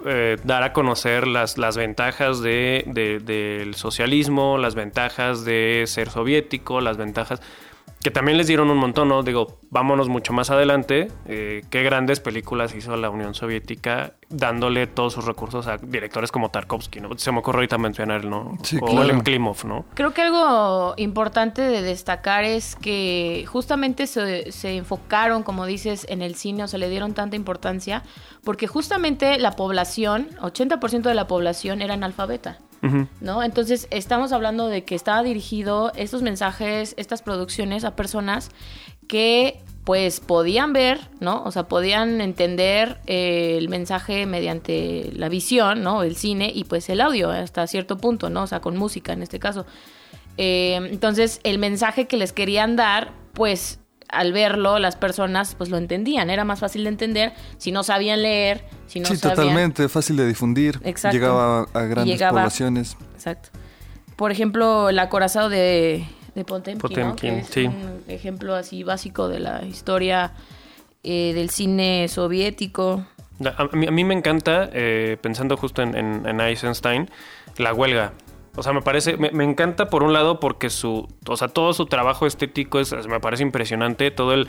eh, 0.06 0.38
dar 0.44 0.64
a 0.64 0.74
conocer 0.74 1.28
las, 1.28 1.58
las 1.58 1.78
ventajas 1.78 2.42
de, 2.42 2.84
de- 2.88 3.20
del 3.20 3.76
socialismo, 3.76 4.58
las 4.58 4.76
ventajas 4.76 5.46
de 5.46 5.84
ser 5.88 6.10
soviético, 6.10 6.82
las 6.82 6.98
ventajas 6.98 7.42
que 8.04 8.10
también 8.10 8.38
les 8.38 8.48
dieron 8.48 8.70
un 8.72 8.78
montón, 8.78 9.10
¿no? 9.10 9.22
Digo, 9.22 9.60
vámonos 9.70 10.10
mucho 10.10 10.34
más 10.34 10.50
adelante. 10.50 11.12
eh, 11.28 11.62
qué 11.70 11.84
grandes 11.84 12.20
películas 12.20 12.74
hizo 12.74 12.96
la 12.98 13.10
Unión 13.10 13.36
Soviética 13.36 14.14
dándole 14.30 14.88
todos 14.88 15.14
sus 15.14 15.26
recursos 15.26 15.68
a 15.68 15.78
directores 15.78 16.32
como 16.32 16.50
Tarkovsky, 16.50 17.00
¿no? 17.00 17.16
Se 17.18 17.32
me 17.32 17.40
ocurre 17.40 17.58
ahorita 17.58 17.78
mencionar, 17.78 18.26
¿no? 18.26 18.58
Sí, 18.64 18.78
o 18.82 18.88
claro. 18.88 19.04
Elem 19.04 19.22
Klimov, 19.22 19.66
¿no? 19.66 19.86
Creo 19.94 20.14
que 20.14 20.22
algo 20.24 20.94
importante 20.98 21.62
de 21.62 21.82
destacar 21.84 22.44
es 22.44 22.76
que 22.76 23.46
justamente 23.48 24.08
se, 24.08 24.52
se 24.52 24.78
enfocaron, 24.78 25.44
como 25.44 25.66
dices, 25.66 26.08
en 26.10 26.24
el 26.24 26.36
cine 26.36 26.64
o 26.64 26.68
se 26.68 26.80
le 26.80 26.90
dieron 26.90 27.14
tanta 27.14 27.36
importancia 27.36 28.04
porque 28.44 28.66
justamente 28.66 29.38
la 29.38 29.52
población, 29.52 30.30
80% 30.40 31.02
de 31.02 31.14
la 31.14 31.28
población 31.28 31.82
era 31.82 31.94
analfabeta. 31.94 32.58
¿No? 33.20 33.44
Entonces 33.44 33.88
estamos 33.92 34.32
hablando 34.32 34.68
de 34.68 34.84
que 34.84 34.96
estaba 34.96 35.22
dirigido 35.22 35.92
estos 35.96 36.22
mensajes, 36.22 36.96
estas 36.98 37.22
producciones 37.22 37.84
a 37.84 37.96
personas 37.96 38.50
que 39.08 39.62
pues 39.84 40.20
podían 40.20 40.74
ver, 40.74 41.00
¿no? 41.20 41.44
O 41.44 41.52
sea, 41.52 41.68
podían 41.68 42.22
entender 42.22 43.00
eh, 43.08 43.56
el 43.58 43.68
mensaje 43.68 44.26
mediante 44.26 45.12
la 45.16 45.28
visión, 45.28 45.82
¿no? 45.82 46.04
El 46.04 46.16
cine 46.16 46.52
y 46.54 46.64
pues 46.64 46.90
el 46.90 47.02
audio 47.02 47.30
hasta 47.30 47.66
cierto 47.68 47.98
punto, 47.98 48.30
¿no? 48.30 48.44
O 48.44 48.48
sea, 48.48 48.62
con 48.62 48.78
música 48.78 49.14
en 49.14 49.24
este 49.24 49.40
caso. 49.40 49.66
Eh, 50.38 50.76
entonces, 50.92 51.40
el 51.44 51.60
mensaje 51.60 52.08
que 52.08 52.18
les 52.18 52.32
querían 52.32 52.76
dar, 52.76 53.12
pues 53.34 53.81
al 54.12 54.34
verlo, 54.34 54.78
las 54.80 54.96
personas 54.96 55.56
pues 55.56 55.70
lo 55.70 55.78
entendían. 55.78 56.30
Era 56.30 56.44
más 56.44 56.60
fácil 56.60 56.84
de 56.84 56.90
entender 56.90 57.34
si 57.58 57.72
no 57.72 57.84
sabían 57.84 58.22
leer, 58.22 58.66
si 58.88 59.00
no 59.00 59.08
sí, 59.08 59.16
sabían... 59.18 59.36
totalmente, 59.38 59.90
fácil 59.90 60.18
de 60.18 60.28
difundir. 60.28 60.80
Exacto. 60.84 61.16
Llegaba 61.18 61.62
a, 61.74 61.82
grandes 61.84 62.16
llegaba- 62.16 62.40
poblaciones. 62.42 62.98
Exacto. 63.16 63.50
Por 64.16 64.32
ejemplo, 64.32 64.90
el 64.90 65.00
acorazado 65.00 65.50
de, 65.50 66.06
de 66.36 66.46
Potemkin, 66.46 66.82
¿no? 67.00 67.10
Potemkin, 67.16 67.16
Que 67.36 67.40
es 67.40 67.48
sí. 67.48 67.66
un 67.66 68.04
ejemplo 68.08 68.54
así 68.56 68.84
básico 68.84 69.28
de 69.30 69.40
la 69.40 69.64
historia 69.66 70.34
eh, 71.04 71.32
del 71.34 71.50
cine 71.50 72.08
soviético. 72.08 73.06
A, 73.44 73.64
a 73.64 73.76
mí, 73.76 73.88
a 73.88 73.92
mí 73.92 74.04
me 74.04 74.14
encanta, 74.14 74.70
eh, 74.74 75.18
pensando 75.22 75.58
justo 75.58 75.82
en, 75.82 75.96
en- 75.96 76.28
en 76.28 76.40
Eisenstein, 76.42 77.10
la 77.58 77.74
huelga. 77.74 78.14
O 78.56 78.64
sea, 78.64 78.74
me 78.74 78.82
parece, 78.82 79.16
me, 79.16 79.44
encanta 79.44 79.90
por 79.90 80.04
un 80.04 80.12
lado 80.12 80.40
porque 80.40 80.70
su, 80.70 81.08
o 81.28 81.38
sea, 81.38 81.48
todo 81.48 81.74
su 81.74 81.86
trabajo 81.86 82.26
estético 82.26 82.80
es, 82.80 82.94
me 83.08 83.20
parece 83.22 83.44
impresionante. 83.44 84.12
Todo 84.12 84.34
el, 84.34 84.48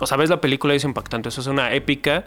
o 0.00 0.06
sea, 0.06 0.16
ves 0.16 0.30
la 0.30 0.40
película 0.40 0.74
y 0.74 0.76
es 0.76 0.84
impactante. 0.84 1.28
Eso 1.28 1.40
es 1.40 1.48
una 1.48 1.72
épica 1.74 2.26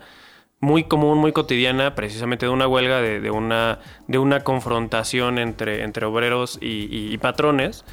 muy 0.59 0.83
común, 0.83 1.17
muy 1.17 1.31
cotidiana, 1.31 1.95
precisamente 1.95 2.45
de 2.45 2.51
una 2.51 2.67
huelga, 2.67 3.01
de, 3.01 3.19
de 3.19 3.31
una, 3.31 3.79
de 4.07 4.19
una 4.19 4.41
confrontación 4.41 5.39
entre, 5.39 5.83
entre 5.83 6.05
obreros 6.05 6.59
y, 6.61 6.87
y- 6.91 7.17
patrones, 7.17 7.83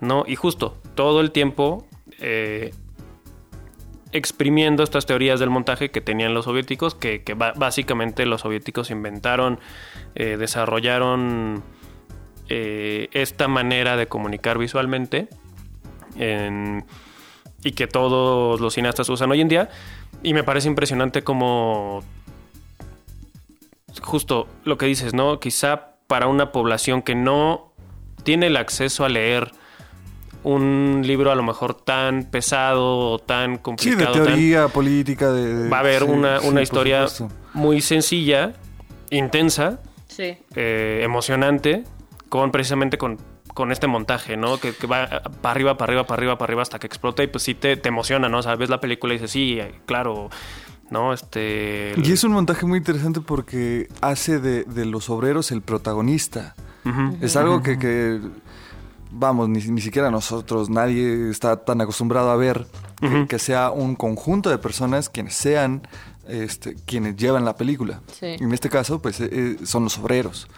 ¿no? 0.00 0.24
Y 0.26 0.36
justo, 0.36 0.78
todo 0.94 1.20
el 1.20 1.32
tiempo 1.32 1.86
eh, 2.20 2.72
exprimiendo 4.12 4.82
estas 4.82 5.04
teorías 5.04 5.38
del 5.38 5.50
montaje 5.50 5.90
que 5.90 6.00
tenían 6.00 6.32
los 6.32 6.46
soviéticos, 6.46 6.94
que, 6.94 7.22
que 7.22 7.34
básicamente 7.34 8.24
los 8.24 8.40
soviéticos 8.40 8.90
inventaron, 8.90 9.58
eh, 10.14 10.36
desarrollaron 10.38 11.62
eh, 12.48 13.08
esta 13.12 13.48
manera 13.48 13.96
de 13.96 14.06
comunicar 14.06 14.58
visualmente 14.58 15.28
en- 16.16 16.84
y 17.62 17.72
que 17.72 17.86
todos 17.86 18.60
los 18.60 18.74
cineastas 18.74 19.08
usan 19.08 19.30
hoy 19.30 19.40
en 19.40 19.48
día. 19.48 19.68
Y 20.22 20.34
me 20.34 20.44
parece 20.44 20.68
impresionante 20.68 21.22
como 21.22 22.02
justo 24.02 24.48
lo 24.64 24.76
que 24.78 24.86
dices, 24.86 25.14
¿no? 25.14 25.40
Quizá 25.40 25.94
para 26.06 26.26
una 26.26 26.52
población 26.52 27.02
que 27.02 27.14
no 27.14 27.72
tiene 28.22 28.46
el 28.48 28.56
acceso 28.56 29.04
a 29.04 29.08
leer 29.08 29.52
un 30.42 31.02
libro 31.04 31.30
a 31.32 31.34
lo 31.34 31.42
mejor 31.42 31.74
tan 31.74 32.24
pesado 32.24 33.12
o 33.12 33.18
tan 33.18 33.52
Sí, 33.52 33.56
de 33.56 33.62
complicado, 33.62 34.12
tan- 34.12 34.24
teoría 34.26 34.68
política. 34.68 35.32
De, 35.32 35.54
de- 35.54 35.68
va 35.70 35.78
a 35.78 35.80
haber 35.80 36.02
sí, 36.02 36.08
una, 36.10 36.40
sí, 36.40 36.48
una 36.48 36.62
historia 36.62 37.06
muy 37.54 37.80
sencilla, 37.80 38.52
intensa, 39.10 39.80
Sí. 40.08 40.36
eh, 40.54 41.00
emocionante, 41.02 41.84
con 42.28 42.50
precisamente 42.50 42.98
con, 42.98 43.18
con 43.52 43.72
este 43.72 43.86
montaje, 43.86 44.36
¿no? 44.36 44.58
Que, 44.58 44.74
que 44.74 44.86
va 44.86 45.08
para 45.40 45.52
arriba, 45.52 45.76
para 45.76 45.90
arriba, 45.92 46.06
para 46.06 46.20
arriba, 46.20 46.38
para 46.38 46.50
arriba 46.50 46.62
hasta 46.62 46.78
que 46.78 46.86
explota 46.86 47.22
y 47.22 47.28
pues 47.28 47.44
sí 47.44 47.54
te, 47.54 47.76
te 47.76 47.88
emociona, 47.88 48.28
¿no? 48.28 48.38
O 48.38 48.42
sea, 48.42 48.56
ves 48.56 48.70
la 48.70 48.80
película 48.80 49.14
y 49.14 49.16
dices, 49.16 49.30
sí, 49.30 49.58
eh, 49.60 49.80
claro, 49.86 50.30
¿no? 50.90 51.12
Este... 51.12 51.94
Y 51.96 52.12
es 52.12 52.24
un 52.24 52.32
montaje 52.32 52.66
muy 52.66 52.78
interesante 52.78 53.20
porque 53.20 53.88
hace 54.00 54.38
de, 54.38 54.64
de 54.64 54.84
los 54.84 55.10
obreros 55.10 55.50
el 55.52 55.62
protagonista. 55.62 56.54
Es 57.22 57.34
algo 57.36 57.62
que, 57.62 57.78
que, 57.78 58.20
vamos, 59.10 59.48
ni, 59.48 59.60
ni 59.60 59.80
siquiera 59.80 60.10
nosotros, 60.10 60.68
nadie 60.68 61.30
está 61.30 61.64
tan 61.64 61.80
acostumbrado 61.80 62.30
a 62.30 62.36
ver 62.36 62.66
que, 63.28 63.38
sea 63.38 63.70
un 63.70 63.96
conjunto 63.96 64.50
de 64.50 64.58
personas 64.58 65.08
quienes 65.08 65.34
sean 65.34 65.86
este, 66.28 66.74
quienes 66.86 67.16
llevan 67.16 67.44
la 67.44 67.56
película. 67.56 68.00
Sí. 68.18 68.26
En 68.38 68.52
este 68.52 68.68
caso, 68.68 69.00
pues 69.00 69.20
eh, 69.20 69.28
eh, 69.30 69.56
son 69.64 69.84
los 69.84 69.98
obreros. 69.98 70.48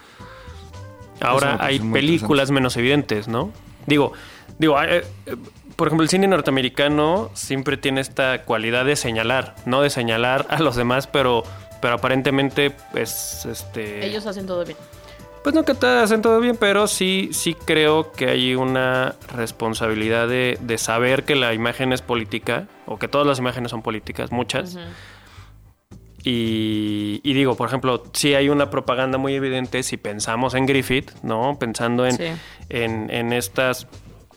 Ahora 1.21 1.57
hay 1.59 1.79
películas 1.79 2.51
menos 2.51 2.77
evidentes, 2.77 3.27
¿no? 3.27 3.51
Digo, 3.85 4.13
digo, 4.59 4.81
eh, 4.81 5.03
eh, 5.25 5.35
por 5.75 5.87
ejemplo, 5.87 6.03
el 6.03 6.09
cine 6.09 6.27
norteamericano 6.27 7.29
siempre 7.33 7.77
tiene 7.77 8.01
esta 8.01 8.43
cualidad 8.43 8.85
de 8.85 8.95
señalar, 8.95 9.55
no 9.65 9.81
de 9.81 9.89
señalar 9.89 10.45
a 10.49 10.59
los 10.59 10.75
demás, 10.75 11.07
pero, 11.07 11.43
pero 11.81 11.95
aparentemente, 11.95 12.71
pues, 12.91 13.45
este, 13.45 14.05
Ellos 14.05 14.25
hacen 14.25 14.45
todo 14.47 14.65
bien. 14.65 14.77
pues 15.43 15.55
no 15.55 15.63
que 15.63 15.73
te 15.75 15.87
hacen 15.87 16.21
todo 16.21 16.39
bien, 16.41 16.57
pero 16.57 16.87
sí, 16.87 17.29
sí 17.31 17.53
creo 17.53 18.11
que 18.11 18.29
hay 18.29 18.55
una 18.55 19.15
responsabilidad 19.33 20.27
de, 20.27 20.57
de 20.59 20.77
saber 20.77 21.23
que 21.23 21.35
la 21.35 21.53
imagen 21.53 21.93
es 21.93 22.01
política, 22.01 22.67
o 22.85 22.97
que 22.97 23.07
todas 23.07 23.25
las 23.25 23.39
imágenes 23.39 23.71
son 23.71 23.81
políticas, 23.81 24.31
muchas. 24.31 24.77
Y, 26.29 27.21
y 27.23 27.33
digo, 27.33 27.55
por 27.55 27.69
ejemplo, 27.69 28.03
sí 28.11 28.33
hay 28.35 28.49
una 28.49 28.69
propaganda 28.69 29.17
muy 29.17 29.33
evidente 29.33 29.81
si 29.81 29.95
pensamos 29.95 30.55
en 30.55 30.65
Griffith, 30.65 31.11
¿no? 31.23 31.57
Pensando 31.57 32.05
en, 32.05 32.17
Sí. 32.17 32.23
en, 32.67 33.09
en 33.11 33.31
estas 33.31 33.87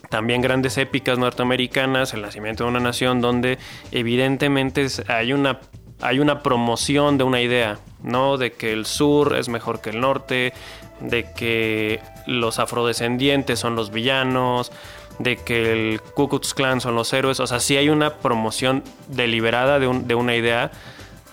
también 0.09 0.41
grandes 0.41 0.79
épicas 0.79 1.19
norteamericanas, 1.19 2.15
el 2.15 2.23
nacimiento 2.23 2.63
de 2.63 2.71
una 2.71 2.79
nación, 2.81 3.21
donde 3.21 3.59
evidentemente 3.91 4.87
hay 5.09 5.33
una, 5.33 5.59
hay 6.01 6.21
una 6.21 6.45
promoción 6.45 7.19
de 7.19 7.25
una 7.25 7.41
idea, 7.41 7.79
¿no? 8.05 8.37
De 8.37 8.53
que 8.53 8.73
el 8.73 8.87
sur 8.87 9.35
es 9.37 9.49
mejor 9.49 9.81
que 9.81 9.91
el 9.91 10.01
norte, 10.01 10.53
de 11.01 11.27
que 11.37 12.01
los 12.29 12.61
afrodescendientes 12.61 13.59
son 13.59 13.75
los 13.75 13.91
villanos, 13.91 14.71
de 15.19 15.37
que 15.39 15.73
el 15.73 16.01
Ku 16.01 16.29
Klux 16.29 16.55
Klan 16.55 16.81
son 16.81 16.95
los 16.95 17.13
héroes. 17.13 17.41
O 17.41 17.47
sea, 17.49 17.59
sí 17.59 17.77
hay 17.77 17.89
una 17.89 18.15
promoción 18.19 18.85
deliberada 19.09 19.81
de, 19.81 19.89
un- 19.89 20.07
de 20.07 20.15
una 20.15 20.37
idea 20.37 20.71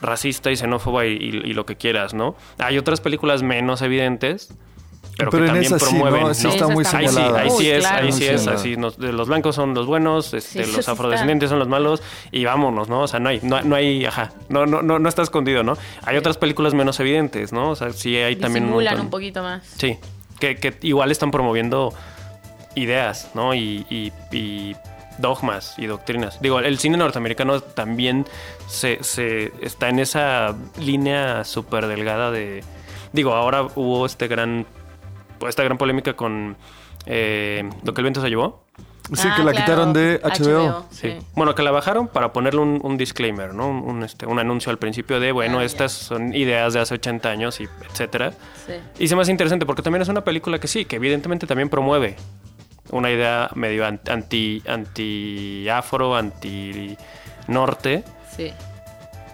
racista 0.02 0.52
y 0.52 0.56
xenófoba 0.58 1.06
y, 1.06 1.14
y- 1.14 1.50
y 1.50 1.54
lo 1.54 1.66
que 1.66 1.76
quieras, 1.76 2.14
¿no? 2.14 2.36
Hay 2.60 2.78
otras 2.78 3.02
películas 3.02 3.44
menos 3.44 3.82
evidentes, 3.82 4.54
pero, 5.18 5.32
Pero 5.32 5.46
que 5.46 5.48
en 5.50 5.54
también 5.56 5.74
esa 5.74 5.80
sí, 5.80 5.86
promueven. 5.96 6.22
¿no? 6.28 6.34
Sí 6.36 6.44
¿no? 6.44 6.50
está 6.54 6.68
muy 6.68 6.86
Ahí 6.94 7.08
sí, 7.08 7.18
ahí 7.20 7.50
sí 7.50 7.56
Uy, 7.58 7.68
es, 7.70 7.80
claro. 7.80 8.06
ahí 8.06 8.12
sí 8.12 8.26
es, 8.28 8.48
así, 8.48 8.78
nos- 8.78 9.00
los 9.00 9.28
blancos 9.28 9.56
son 9.56 9.74
los 9.74 9.88
buenos, 9.88 10.32
este, 10.36 10.64
Sí, 10.64 10.72
los 10.72 10.88
afrodescendientes 10.88 11.50
son 11.50 11.58
los 11.58 11.68
malos 11.68 12.04
y 12.32 12.46
vámonos, 12.46 12.88
¿no? 12.88 13.02
O 13.02 13.08
sea, 13.08 13.20
no 13.20 13.30
hay, 13.30 13.40
no, 13.42 13.60
no 13.64 13.76
hay, 13.76 14.06
ajá, 14.06 14.32
no, 14.50 14.68
no, 14.68 14.84
no, 14.84 15.00
no 15.00 15.10
está 15.10 15.24
escondido, 15.24 15.64
¿no? 15.64 15.76
Hay 16.04 16.18
otras 16.18 16.38
películas 16.38 16.76
menos 16.76 17.00
evidentes, 17.00 17.52
¿no? 17.52 17.72
O 17.72 17.76
sea, 17.76 17.92
sí 17.94 18.16
hay 18.16 18.36
también 18.36 18.66
un 18.66 18.74
montón. 18.74 19.00
un 19.00 19.10
poquito 19.10 19.42
más. 19.42 19.66
Sí, 19.78 19.98
que, 20.40 20.58
que 20.58 20.76
igual 20.84 21.10
están 21.10 21.32
promoviendo 21.32 21.96
ideas, 22.76 23.32
¿no? 23.34 23.56
Y, 23.56 23.88
y- 23.90 24.12
y 24.32 24.76
dogmas 25.18 25.74
y 25.78 25.86
doctrinas. 25.86 26.42
Digo, 26.42 26.60
el 26.60 26.78
cine 26.80 26.98
norteamericano 26.98 27.62
también 27.62 28.26
se, 28.68 29.04
se 29.04 29.52
está 29.62 29.90
en 29.90 30.00
esa 30.00 30.56
línea 30.80 31.44
súper 31.44 31.88
delgada 31.88 32.32
de... 32.32 32.64
Digo, 33.14 33.34
ahora 33.34 33.68
hubo 33.76 34.06
este 34.06 34.28
gran, 34.28 34.66
esta 35.48 35.64
gran 35.64 35.78
polémica 35.78 36.14
con 36.14 36.58
eh, 37.06 37.70
Lo 37.84 37.94
que 37.94 38.02
el 38.02 38.04
viento 38.04 38.22
se 38.22 38.30
llevó. 38.30 38.64
Sí, 39.14 39.26
Ah, 39.32 39.36
que 39.38 39.44
la 39.46 39.52
claro, 39.52 39.66
quitaron 39.66 39.94
de 39.94 40.20
HBO. 40.22 40.86
Sí. 40.92 41.12
sí. 41.12 41.18
Bueno, 41.34 41.56
que 41.56 41.64
la 41.64 41.72
bajaron 41.72 42.10
para 42.10 42.34
ponerle 42.34 42.60
un, 42.60 42.82
un 42.84 42.98
disclaimer, 42.98 43.54
¿no? 43.54 43.70
Un, 43.70 43.78
un, 43.78 44.04
este, 44.04 44.26
un 44.26 44.38
anuncio 44.38 44.70
al 44.70 44.78
principio 44.80 45.22
de, 45.22 45.32
bueno, 45.32 45.60
Ah, 45.60 45.64
estas 45.64 45.94
son 45.94 46.36
ideas 46.36 46.74
de 46.74 46.82
hace 46.82 46.96
80 46.96 47.30
años 47.30 47.62
y 47.62 47.70
etcétera. 47.90 48.34
Sí. 48.66 48.74
Y 49.00 49.08
se 49.08 49.16
me 49.16 49.22
hace 49.22 49.32
interesante 49.32 49.66
porque 49.66 49.82
también 49.82 50.02
es 50.02 50.10
una 50.10 50.26
película 50.26 50.60
que 50.60 50.68
sí, 50.68 50.84
que 50.84 50.98
evidentemente 50.98 51.48
también 51.48 51.70
promueve 51.70 52.18
una 52.92 53.12
idea 53.12 53.50
medio 53.56 53.86
an- 53.86 54.00
anti, 54.10 54.62
anti 54.68 55.68
afro, 55.70 56.16
anti 56.16 56.98
norte, 57.48 58.04
Sí. 58.36 58.52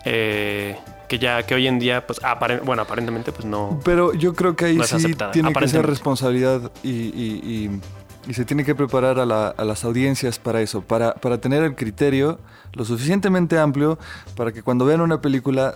eh, 0.05 0.77
que 1.07 1.19
ya 1.19 1.43
que 1.43 1.55
hoy 1.55 1.67
en 1.67 1.79
día, 1.79 2.05
pues, 2.07 2.19
bueno, 2.63 2.81
aparentemente, 2.83 3.31
pues 3.31 3.45
no. 3.45 3.79
Pero 3.83 4.13
yo 4.13 4.33
creo 4.33 4.55
que 4.55 4.65
ahí 4.65 4.77
No 4.77 4.83
sí 4.83 4.95
aceptada, 4.95 5.31
tiene 5.31 5.53
que 5.53 5.67
ser 5.67 5.85
responsabilidad 5.85 6.71
y, 6.83 6.89
y- 6.89 7.41
y- 7.43 7.81
y 8.29 8.33
se 8.33 8.45
tiene 8.45 8.63
que 8.63 8.73
preparar 8.73 9.19
a, 9.19 9.25
la- 9.25 9.49
a 9.49 9.65
las 9.65 9.83
audiencias 9.83 10.39
para 10.39 10.61
eso, 10.61 10.81
para, 10.81 11.13
para 11.15 11.39
tener 11.39 11.63
el 11.63 11.75
criterio 11.75 12.39
lo 12.73 12.85
suficientemente 12.85 13.59
amplio 13.59 13.99
para 14.35 14.51
que 14.51 14.63
cuando 14.63 14.85
vean 14.85 15.01
una 15.01 15.21
película 15.21 15.75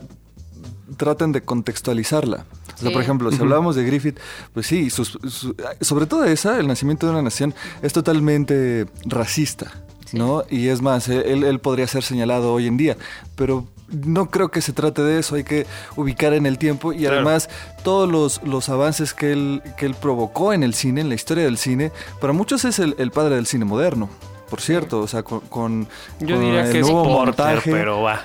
traten 0.95 1.31
de 1.33 1.41
contextualizarla. 1.41 2.45
O 2.77 2.79
sea, 2.79 2.89
Sí. 2.89 2.93
por 2.93 3.01
ejemplo, 3.03 3.31
si 3.31 3.41
hablamos 3.41 3.75
de 3.75 3.83
Griffith, 3.83 4.19
pues 4.53 4.67
sí, 4.67 4.89
sus- 4.89 5.17
su- 5.27 5.55
sobre 5.81 6.05
todo 6.05 6.23
esa, 6.25 6.59
El 6.59 6.67
nacimiento 6.67 7.05
de 7.07 7.11
una 7.13 7.21
nación, 7.23 7.53
es 7.81 7.91
totalmente 7.93 8.85
racista, 9.05 9.71
¿no? 10.13 10.43
Y 10.49 10.67
es 10.67 10.81
más, 10.81 11.09
él, 11.09 11.43
él 11.43 11.59
podría 11.59 11.87
ser 11.87 12.03
señalado 12.03 12.53
hoy 12.53 12.67
en 12.67 12.77
día, 12.77 12.95
pero 13.35 13.65
no 13.89 14.29
creo 14.29 14.49
que 14.49 14.61
se 14.61 14.73
trate 14.73 15.01
de 15.01 15.17
eso, 15.19 15.35
hay 15.35 15.43
que 15.43 15.65
ubicar 15.95 16.33
en 16.33 16.45
el 16.45 16.57
tiempo 16.57 16.91
y 16.93 16.99
Claro. 16.99 17.15
además 17.17 17.49
todos 17.83 18.07
los, 18.09 18.41
los 18.43 18.69
avances 18.69 19.13
que 19.13 19.31
él, 19.31 19.61
que 19.77 19.85
él 19.85 19.95
provocó 19.95 20.51
en 20.53 20.61
el 20.63 20.73
cine, 20.73 21.01
en 21.01 21.09
la 21.09 21.15
historia 21.15 21.45
del 21.45 21.57
cine, 21.57 21.91
para 22.21 22.33
muchos 22.33 22.65
es 22.65 22.79
el, 22.79 22.95
el 22.97 23.11
padre 23.11 23.35
del 23.35 23.45
cine 23.47 23.65
moderno. 23.65 24.09
Por 24.49 24.61
cierto, 24.61 25.01
o 25.01 25.07
sea, 25.07 25.23
con, 25.23 25.41
con- 25.41 25.87
Yo 26.19 26.35
con 26.35 26.45
diría 26.45 26.65
el 26.65 26.71
que 26.71 26.79
es 26.79 26.85
nuevo 26.85 27.03
Porter, 27.03 27.45
montaje. 27.45 27.71
pero 27.71 28.01
va. 28.01 28.23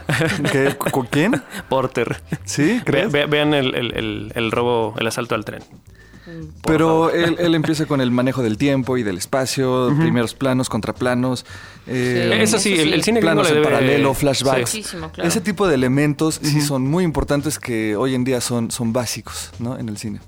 ¿Qué? 0.52 0.76
¿Con 0.76 1.06
quién? 1.06 1.42
Porter. 1.68 2.20
¿Sí? 2.44 2.62
Ve- 2.78 2.82
¿Crees? 2.84 3.12
ve- 3.12 3.26
vean 3.26 3.54
el, 3.54 3.74
el- 3.74 3.92
el- 3.96 4.32
el 4.34 4.50
robo, 4.52 4.94
el 4.98 5.06
asalto 5.06 5.34
al 5.34 5.44
tren. 5.44 5.62
Pero 6.64 7.10
él, 7.10 7.34
él 7.40 7.54
empieza 7.56 7.84
con 7.86 8.00
el 8.00 8.12
manejo 8.12 8.42
del 8.44 8.56
tiempo 8.56 8.96
y 8.96 9.02
del 9.02 9.18
espacio, 9.18 9.92
primeros 9.98 10.34
planos, 10.34 10.68
contraplanos, 10.68 11.44
eh, 11.88 12.38
Eso 12.40 12.58
sí, 12.60 12.74
Eso 12.74 12.82
el, 12.82 12.88
sí. 12.88 12.94
el 12.94 13.02
cine 13.02 13.20
gringo 13.20 13.34
planos 13.34 13.48
en 13.50 13.56
debe- 13.56 13.64
paralelo, 13.64 14.14
flashbacks. 14.14 14.70
Sí. 14.70 14.78
Muchísimo, 14.78 15.10
claro. 15.10 15.28
Ese 15.28 15.40
tipo 15.40 15.66
de 15.66 15.74
elementos 15.74 16.38
sí 16.40 16.60
son 16.60 16.82
muy 16.86 17.02
importantes 17.02 17.58
que 17.58 17.96
hoy 17.96 18.14
en 18.14 18.22
día 18.22 18.40
son, 18.40 18.70
son 18.70 18.92
básicos 18.92 19.50
¿no? 19.58 19.76
en 19.76 19.88
el 19.88 19.98
cine. 19.98 20.20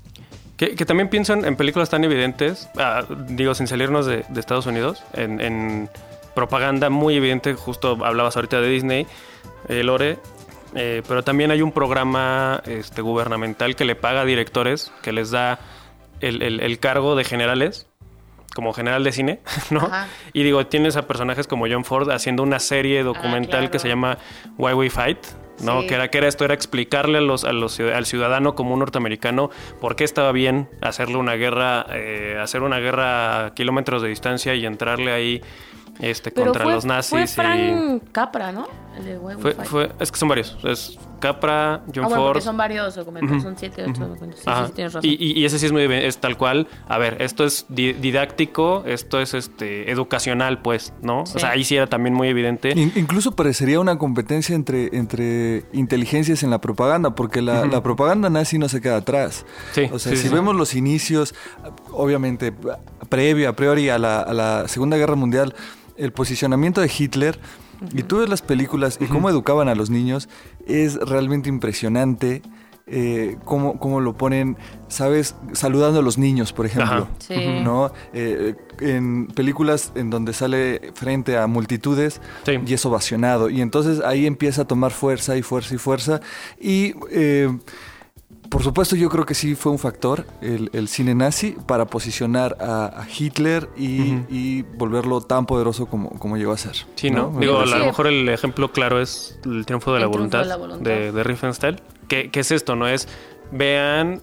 Que, 0.57 0.75
que 0.75 0.85
también 0.85 1.09
pienso 1.09 1.33
en, 1.33 1.43
en 1.45 1.55
películas 1.57 1.89
tan 1.89 2.03
evidentes, 2.03 2.69
ah, 2.77 3.03
digo, 3.27 3.53
sin 3.55 3.67
salirnos 3.67 4.05
de, 4.05 4.23
de 4.29 4.39
Estados 4.39 4.65
Unidos, 4.65 5.03
en, 5.13 5.41
en 5.41 5.89
propaganda 6.33 6.89
muy 6.89 7.15
evidente, 7.15 7.53
justo 7.55 7.97
hablabas 8.05 8.35
ahorita 8.37 8.61
de 8.61 8.69
Disney, 8.69 9.07
eh, 9.67 9.83
Lore, 9.83 10.17
eh, 10.73 11.01
pero 11.07 11.23
también 11.23 11.51
hay 11.51 11.61
un 11.61 11.71
programa 11.73 12.61
este, 12.65 13.01
gubernamental 13.01 13.75
que 13.75 13.83
le 13.85 13.95
paga 13.95 14.21
a 14.21 14.25
directores, 14.25 14.91
que 15.01 15.11
les 15.11 15.31
da 15.31 15.59
el, 16.21 16.41
el- 16.41 16.59
el 16.61 16.79
cargo 16.79 17.15
de 17.15 17.23
generales, 17.25 17.87
como 18.53 18.71
general 18.73 19.03
de 19.03 19.11
cine, 19.11 19.39
¿no? 19.71 19.79
Ajá. 19.81 20.07
Y 20.31 20.43
digo, 20.43 20.65
tienes 20.67 20.95
a 20.95 21.05
personajes 21.07 21.47
como 21.47 21.65
John 21.69 21.83
Ford 21.83 22.09
haciendo 22.11 22.43
una 22.43 22.59
serie 22.59 23.03
documental 23.03 23.49
claro. 23.59 23.71
que 23.71 23.79
se 23.79 23.89
llama 23.89 24.17
Why 24.57 24.73
We 24.73 24.89
Fight, 24.89 25.19
¿no? 25.61 25.81
Sí. 25.81 25.87
Que 25.87 25.95
era 25.95 26.09
que 26.09 26.17
era 26.17 26.27
esto, 26.27 26.45
era 26.45 26.53
explicarle 26.53 27.17
a 27.19 27.21
los, 27.21 27.43
a 27.45 27.53
los 27.53 27.79
ciud- 27.79 27.93
al 27.93 28.05
ciudadano 28.05 28.55
común 28.55 28.79
norteamericano 28.79 29.49
por 29.79 29.95
qué 29.95 30.03
estaba 30.03 30.31
bien 30.31 30.69
hacerle 30.81 31.17
una 31.17 31.33
guerra, 31.33 31.85
eh, 31.91 32.37
hacer 32.41 32.61
una 32.63 32.79
guerra 32.79 33.45
a 33.47 33.53
kilómetros 33.53 34.01
de 34.01 34.09
distancia 34.09 34.53
y 34.55 34.65
entrarle 34.65 35.11
ahí 35.11 35.41
este, 36.01 36.29
Pero 36.31 36.47
contra 36.47 36.63
fue, 36.63 36.73
los 36.73 36.85
nazis. 36.85 37.09
Fue 37.09 37.23
y- 37.23 37.27
Frank 37.27 38.03
Capra, 38.11 38.51
¿no? 38.51 38.67
El 38.97 39.05
de 39.05 39.17
Why 39.17 39.35
We 39.35 39.41
fue, 39.41 39.51
Fight. 39.53 39.69
fue- 39.69 39.91
es 39.99 40.11
que 40.11 40.17
son 40.17 40.29
varios. 40.29 40.57
Es 40.63 40.97
Capra, 41.19 41.81
John 41.87 42.05
ah, 42.05 42.07
bueno, 42.07 42.15
Ford. 42.23 42.27
porque 42.33 42.41
son 42.41 42.57
varios 42.57 42.93
documentos, 42.95 43.41
son 43.41 43.57
siete, 43.57 43.83
ocho 43.87 44.05
documentos. 44.07 44.39
Sí, 44.41 44.45
sí, 44.45 44.61
sí, 44.67 44.71
tienes 44.73 44.93
razón. 44.93 45.09
Y, 45.11 45.43
ese 45.45 45.57
sí 45.59 45.65
es 45.65 45.71
muy 45.71 45.87
bien, 45.87 46.03
es 46.03 46.17
tal 46.19 46.37
cual. 46.37 46.67
A 46.87 46.97
ver, 46.97 47.21
esto 47.21 47.45
es 47.45 47.65
di- 47.69 47.93
didáctico, 47.93 48.83
esto 48.85 49.19
es 49.19 49.33
este 49.33 49.89
educacional, 49.91 50.61
pues, 50.61 50.93
¿no? 51.01 51.25
Sí. 51.25 51.33
O 51.37 51.39
sea, 51.39 51.51
ahí 51.51 51.63
sí 51.63 51.75
era 51.77 51.87
también 51.87 52.13
muy 52.13 52.27
evidente. 52.27 52.71
In- 52.75 52.91
incluso 52.95 53.31
parecería 53.31 53.79
una 53.79 53.97
competencia 53.97 54.55
entre, 54.55 54.95
entre 54.95 55.65
inteligencias 55.73 56.43
en 56.43 56.49
la 56.51 56.59
propaganda, 56.61 57.15
porque 57.15 57.41
la, 57.41 57.65
la 57.65 57.81
propaganda 57.81 58.29
nazi 58.29 58.59
no 58.59 58.69
se 58.69 58.79
queda 58.81 58.97
atrás. 58.97 59.45
Sí, 59.71 59.89
o 59.91 59.97
sea, 59.97 60.11
sí, 60.11 60.17
si 60.17 60.27
sí. 60.27 60.33
vemos 60.33 60.55
los 60.55 60.75
inicios, 60.75 61.33
obviamente, 61.91 62.53
previo, 63.09 63.49
a 63.49 63.53
priori 63.53 63.89
a 63.89 63.97
la, 63.97 64.19
a 64.21 64.33
la 64.33 64.67
Segunda 64.67 64.97
Guerra 64.97 65.15
Mundial, 65.15 65.55
el 65.97 66.11
posicionamiento 66.11 66.81
de 66.81 66.91
Hitler, 66.95 67.39
y 67.93 68.03
tú 68.03 68.19
ves 68.19 68.29
las 68.29 68.41
películas 68.41 68.97
y 68.99 69.05
cómo 69.05 69.29
educaban 69.29 69.67
a 69.69 69.75
los 69.75 69.89
niños, 69.89 70.29
es 70.67 70.95
realmente 70.95 71.49
impresionante. 71.49 72.41
Eh, 72.87 73.37
cómo, 73.45 73.79
cómo 73.79 73.99
lo 73.99 74.15
ponen, 74.15 74.57
¿sabes? 74.89 75.33
Saludando 75.53 76.01
a 76.01 76.03
los 76.03 76.19
niños, 76.19 76.53
por 76.53 76.67
ejemplo. 76.67 77.07
Sí. 77.17 77.33
¿no? 77.63 77.91
Eh, 78.13 78.53
en 78.79 79.25
películas 79.25 79.91
en 79.95 80.11
donde 80.11 80.33
sale 80.33 80.91
frente 80.93 81.35
a 81.35 81.47
multitudes 81.47 82.21
Sí. 82.45 82.59
y 82.63 82.73
es 82.75 82.85
ovacionado. 82.85 83.49
Y 83.49 83.61
entonces 83.61 84.01
ahí 84.05 84.27
empieza 84.27 84.61
a 84.61 84.65
tomar 84.65 84.91
fuerza 84.91 85.35
y 85.35 85.41
fuerza 85.41 85.73
y 85.73 85.77
fuerza. 85.79 86.21
Y 86.61 86.93
eh, 87.09 87.57
por 88.49 88.63
supuesto 88.63 88.95
yo 88.95 89.09
creo 89.09 89.25
que 89.25 89.33
sí 89.33 89.55
fue 89.55 89.71
un 89.71 89.79
factor 89.79 90.25
el, 90.41 90.69
el 90.73 90.87
cine 90.87 91.15
nazi 91.15 91.55
para 91.65 91.85
posicionar 91.85 92.57
a, 92.59 92.85
a 93.01 93.07
Hitler 93.09 93.69
y, 93.77 94.19
y 94.29 94.61
volverlo 94.61 95.21
tan 95.21 95.45
poderoso 95.45 95.85
como, 95.87 96.09
como 96.19 96.37
llegó 96.37 96.51
a 96.51 96.57
ser. 96.57 96.75
Sí, 96.95 97.11
¿no? 97.11 97.33
Digo, 97.39 97.59
a 97.59 97.65
lo 97.65 97.85
mejor 97.85 98.07
el 98.07 98.27
ejemplo 98.29 98.71
claro 98.71 99.01
es 99.01 99.39
el 99.45 99.65
triunfo 99.65 99.91
de, 99.93 99.97
El 99.97 100.03
la, 100.05 100.11
triunfo 100.11 100.17
voluntad 100.17 100.39
de 100.41 100.45
la 100.45 100.55
voluntad. 100.57 100.91
de, 100.91 101.11
de 101.11 101.23
Riefenstahl. 101.23 101.81
¿Qué, 102.07 102.29
qué 102.31 102.39
es 102.41 102.51
esto? 102.51 102.75
¿No? 102.75 102.87
Es, 102.87 103.07
vean 103.51 104.21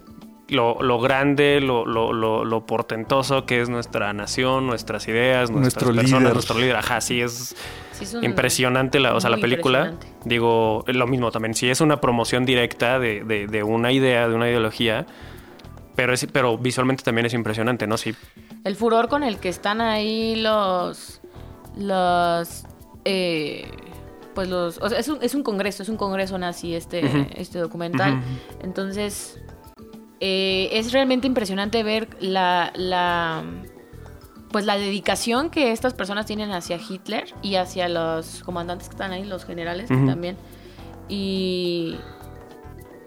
lo, 0.52 0.80
lo 0.82 1.00
grande, 1.00 1.60
lo, 1.60 1.84
lo, 1.86 2.12
lo, 2.12 2.44
lo 2.44 2.66
portentoso 2.66 3.44
que 3.46 3.60
es 3.60 3.68
nuestra 3.68 4.12
nación, 4.12 4.66
nuestras 4.66 5.08
ideas, 5.08 5.50
nuestras 5.50 5.82
Nuestro 5.84 5.94
personas, 5.94 6.20
líder. 6.22 6.32
nuestro 6.34 6.58
líder. 6.58 6.76
Ajá, 6.76 7.00
sí, 7.00 7.20
es 7.20 7.56
Sí, 7.92 8.04
es 8.04 8.14
un- 8.14 8.24
impresionante 8.24 9.00
la, 9.00 9.14
o 9.14 9.20
sea, 9.20 9.30
la 9.30 9.36
película. 9.38 9.94
Digo, 10.24 10.84
lo 10.86 11.06
mismo 11.06 11.30
también, 11.30 11.54
si 11.54 11.68
es 11.68 11.80
una 11.80 12.00
promoción 12.00 12.44
directa 12.44 12.98
de, 12.98 13.24
de, 13.24 13.46
de 13.46 13.62
una 13.62 13.92
idea, 13.92 14.28
de 14.28 14.34
una 14.34 14.48
ideología, 14.48 15.06
pero, 15.96 16.14
es, 16.14 16.26
pero 16.32 16.56
visualmente 16.56 17.02
también 17.02 17.26
es 17.26 17.34
impresionante, 17.34 17.86
¿no? 17.86 17.96
Sí, 17.98 18.14
El 18.64 18.76
furor 18.76 19.08
con 19.08 19.22
el 19.22 19.36
que 19.38 19.48
están 19.50 19.80
ahí 19.80 20.36
los. 20.36 21.20
Los. 21.76 22.64
eh, 23.04 23.70
pues 24.34 24.48
los. 24.48 24.78
O 24.78 24.88
sea, 24.88 24.98
es 24.98 25.08
un, 25.08 25.18
es 25.22 25.34
un 25.34 25.42
congreso, 25.42 25.82
es 25.82 25.88
un 25.90 25.96
congreso 25.96 26.38
nazi 26.38 26.74
este, 26.74 27.28
este 27.40 27.58
documental. 27.58 28.20
Entonces. 28.62 29.38
Eh, 30.24 30.68
es 30.78 30.92
realmente 30.92 31.26
impresionante 31.26 31.82
ver 31.82 32.08
la. 32.20 32.72
la 32.76 33.42
pues 34.52 34.66
la 34.66 34.76
dedicación 34.76 35.48
que 35.48 35.72
estas 35.72 35.94
personas 35.94 36.26
tienen 36.26 36.52
hacia 36.52 36.76
Hitler 36.76 37.24
y 37.40 37.54
hacia 37.54 37.88
los 37.88 38.42
comandantes 38.44 38.86
que 38.88 38.92
están 38.92 39.10
ahí, 39.10 39.24
los 39.24 39.46
generales 39.46 39.88
que 39.88 39.94
Ujú. 39.94 40.06
también. 40.06 40.36
Y 41.08 41.96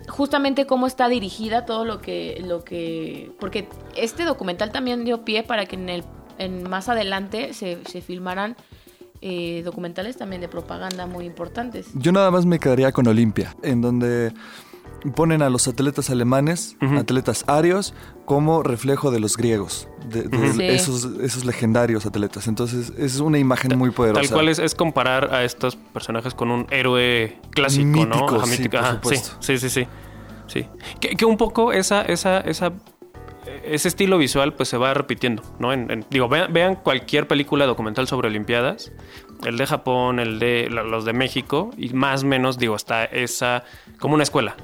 justamente 0.08 0.66
cómo 0.66 0.88
está 0.88 1.08
dirigida 1.08 1.66
todo 1.66 1.86
lo 1.86 2.02
que 2.02 2.44
lo 2.46 2.64
que 2.64 3.32
porque 3.40 3.70
este 3.96 4.26
documental 4.26 4.72
también 4.72 5.06
dio 5.06 5.24
pie 5.24 5.44
para 5.44 5.66
que 5.68 5.76
en 5.76 5.88
el 5.90 6.04
en 6.38 6.68
más 6.70 6.90
adelante 6.90 7.54
se, 7.54 7.78
se 7.86 8.02
filmaran 8.02 8.56
eh, 9.22 9.62
documentales 9.64 10.18
también 10.18 10.42
de 10.42 10.48
propaganda 10.48 11.08
muy 11.08 11.26
importantes 11.26 11.88
Yo 11.94 12.12
nada 12.12 12.30
más 12.30 12.46
me 12.46 12.60
quedaría 12.60 12.92
con 12.92 13.08
Olimpia, 13.08 13.56
en 13.64 13.82
donde 13.82 14.34
ponen 15.14 15.42
a 15.42 15.50
los 15.50 15.68
atletas 15.68 16.10
alemanes, 16.10 16.78
atletas 16.98 17.44
arios, 17.48 17.94
como 18.26 18.64
reflejo 18.64 19.12
de 19.12 19.20
los 19.20 19.38
griegos, 19.38 19.88
de, 20.10 20.24
de 20.24 20.54
Sí. 20.54 20.64
esos, 20.64 21.06
esos 21.22 21.46
legendarios 21.46 22.06
atletas. 22.06 22.48
Entonces 22.48 22.92
es 22.98 23.20
una 23.20 23.38
imagen 23.38 23.78
muy 23.78 23.92
poderosa. 23.92 24.22
Tal 24.22 24.32
cual 24.32 24.50
es, 24.50 24.60
es 24.60 24.74
comparar 24.76 25.34
a 25.34 25.44
estos 25.44 25.76
personajes 25.76 26.34
con 26.34 26.50
un 26.52 26.68
héroe 26.72 27.38
clásico, 27.52 27.86
¿no? 27.86 28.06
Mítico, 28.06 28.36
Ajá, 28.38 28.46
sí, 28.46 28.52
mítico, 28.52 28.78
por 28.78 28.86
ajá, 28.86 29.00
sí, 29.04 29.32
sí, 29.40 29.58
sí, 29.58 29.70
sí. 29.70 29.88
sí. 30.48 30.68
Que, 31.00 31.10
que 31.16 31.26
un 31.26 31.38
poco 31.38 31.72
esa, 31.72 32.02
esa, 32.04 32.40
esa, 32.42 32.72
ese 33.64 33.88
estilo 33.88 34.18
visual 34.18 34.54
pues 34.54 34.70
se 34.70 34.78
va 34.78 34.94
repitiendo, 34.94 35.44
¿no? 35.60 35.72
En- 35.74 35.90
en- 35.92 36.06
digo, 36.10 36.28
vean, 36.28 36.52
vean 36.54 36.76
cualquier 36.76 37.28
película 37.28 37.66
documental 37.66 38.08
sobre 38.08 38.28
Olimpiadas, 38.30 38.92
el 39.46 39.58
de 39.58 39.66
Japón, 39.68 40.20
el 40.20 40.40
de 40.40 40.68
los 40.70 41.06
de 41.06 41.14
México, 41.14 41.70
y 41.78 41.90
más 41.90 42.24
o 42.24 42.28
menos, 42.28 42.58
digo, 42.58 42.76
está 42.76 43.06
esa, 43.06 43.64
como 44.00 44.16
una 44.16 44.24
escuela. 44.24 44.56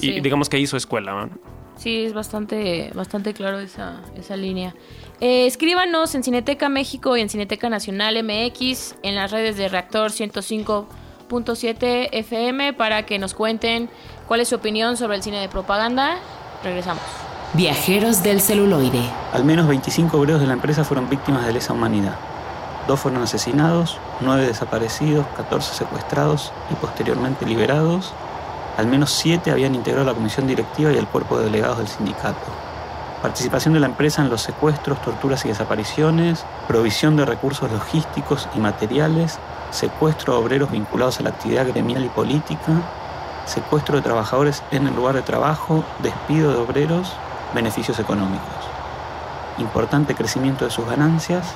Y 0.00 0.12
Sí. 0.14 0.20
digamos 0.20 0.48
que 0.48 0.58
hizo 0.58 0.76
escuela, 0.76 1.12
¿no? 1.12 1.30
Sí, 1.76 2.04
es 2.04 2.14
bastante, 2.14 2.90
bastante 2.94 3.34
claro 3.34 3.58
esa, 3.58 4.00
esa 4.16 4.36
línea. 4.36 4.74
Eh, 5.20 5.46
escríbanos 5.46 6.14
en 6.14 6.22
Cineteca 6.22 6.68
México 6.70 7.16
y 7.16 7.20
en 7.20 7.28
Cineteca 7.28 7.68
Nacional 7.68 8.16
MX, 8.22 8.94
en 9.02 9.14
las 9.14 9.30
redes 9.30 9.56
de 9.58 9.68
Reactor 9.68 10.10
105.7 11.28 12.08
FM, 12.12 12.72
para 12.72 13.04
que 13.04 13.18
nos 13.18 13.34
cuenten 13.34 13.88
cuál 14.26 14.40
es 14.40 14.48
su 14.48 14.54
opinión 14.56 14.96
sobre 14.96 15.16
el 15.16 15.22
cine 15.22 15.38
de 15.40 15.48
propaganda. 15.48 16.16
Regresamos. 16.64 17.02
Viajeros 17.54 18.22
del 18.22 18.40
celuloide. 18.40 19.02
Al 19.32 19.44
menos 19.44 19.66
25 19.68 20.18
obreros 20.18 20.40
de 20.40 20.46
la 20.46 20.52
empresa 20.54 20.84
fueron 20.84 21.08
víctimas 21.08 21.46
de 21.46 21.52
lesa 21.52 21.72
humanidad. 21.72 22.16
Dos 22.88 23.00
fueron 23.00 23.22
asesinados, 23.22 23.98
nueve 24.20 24.46
desaparecidos, 24.46 25.26
14 25.36 25.74
secuestrados 25.74 26.52
y 26.70 26.74
posteriormente 26.74 27.44
liberados. 27.46 28.12
Al 28.76 28.86
menos 28.86 29.10
siete 29.10 29.50
habían 29.50 29.74
integrado 29.74 30.06
la 30.06 30.14
comisión 30.14 30.46
directiva 30.46 30.92
y 30.92 30.98
el 30.98 31.06
cuerpo 31.06 31.38
de 31.38 31.44
delegados 31.44 31.78
del 31.78 31.88
sindicato. 31.88 32.44
Participación 33.22 33.72
de 33.72 33.80
la 33.80 33.86
empresa 33.86 34.20
en 34.20 34.28
los 34.28 34.42
secuestros, 34.42 35.00
torturas 35.00 35.44
y 35.46 35.48
desapariciones, 35.48 36.44
provisión 36.68 37.16
de 37.16 37.24
recursos 37.24 37.72
logísticos 37.72 38.48
y 38.54 38.58
materiales, 38.58 39.38
secuestro 39.70 40.34
de 40.34 40.40
obreros 40.40 40.70
vinculados 40.70 41.18
a 41.18 41.22
la 41.22 41.30
actividad 41.30 41.66
gremial 41.66 42.04
y 42.04 42.08
política, 42.10 42.82
secuestro 43.46 43.96
de 43.96 44.02
trabajadores 44.02 44.62
en 44.70 44.86
el 44.86 44.94
lugar 44.94 45.14
de 45.14 45.22
trabajo, 45.22 45.82
despido 46.02 46.52
de 46.52 46.58
obreros, 46.58 47.12
beneficios 47.54 47.98
económicos. 47.98 48.44
Importante 49.56 50.14
crecimiento 50.14 50.66
de 50.66 50.70
sus 50.70 50.86
ganancias, 50.86 51.46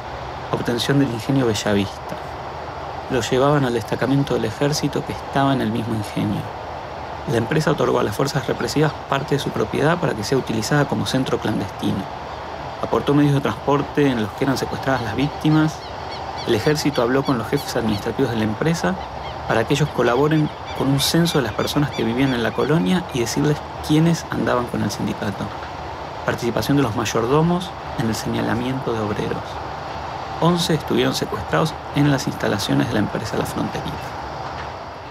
obtención 0.53 0.99
del 0.99 1.11
ingenio 1.11 1.47
Bellavista. 1.47 2.17
Lo 3.11 3.21
llevaban 3.21 3.67
al 3.67 3.75
destacamento 3.75 4.35
del 4.35 4.47
ejército 4.47 5.05
que 5.05 5.13
estaba 5.13 5.53
en 5.53 5.61
el 5.61 5.71
mismo 5.71 5.95
ingenio. 5.95 6.41
La 7.29 7.37
empresa 7.37 7.71
otorgó 7.71 8.01
a 8.01 8.03
las 8.03 8.17
fuerzas 8.17 8.47
represivas 8.47 8.93
parte 9.09 9.37
de 9.37 9.39
su 9.39 9.51
propiedad 9.51 9.99
para 9.99 10.15
que 10.15 10.25
sea 10.25 10.39
utilizada 10.39 10.87
como 10.87 11.07
centro 11.07 11.39
clandestino. 11.39 12.03
Aportó 12.83 13.15
medios 13.15 13.35
de 13.35 13.41
transporte 13.41 14.07
en 14.07 14.23
los 14.23 14.31
que 14.33 14.45
eran 14.45 14.57
secuestradas 14.57 15.03
las 15.03 15.15
víctimas. 15.15 15.75
El 16.47 16.55
ejército 16.55 17.03
habló 17.03 17.23
con 17.23 17.39
los 17.39 17.47
jefes 17.49 17.77
administrativos 17.77 18.31
de 18.31 18.39
la 18.39 18.45
empresa 18.45 18.97
para 19.47 19.67
que 19.67 19.75
ellos 19.75 19.89
colaboren 19.91 20.49
con 20.79 20.89
un 20.89 21.01
censo 21.01 21.39
de 21.39 21.45
las 21.45 21.53
personas 21.53 21.91
que 21.91 22.05
vivían 22.05 22.33
en 22.35 22.43
la 22.43 22.53
colonia 22.53 23.05
y 23.13 23.21
decirles 23.21 23.59
quiénes 23.87 24.25
andaban 24.31 24.67
con 24.67 24.83
el 24.83 24.91
sindicato. 24.91 25.45
Participación 26.25 26.77
de 26.79 26.83
los 26.83 26.97
mayordomos 26.97 27.71
en 27.99 28.09
el 28.09 28.15
señalamiento 28.15 28.93
de 28.93 29.01
obreros. 29.01 29.43
11 30.41 30.75
estuvieron 30.75 31.15
secuestrados 31.15 31.75
en 31.97 32.11
las 32.11 32.27
instalaciones 32.27 32.89
de 32.89 32.95
la 32.95 33.01
empresa 33.01 33.37
La 33.37 33.45
Fronterita. 33.45 33.91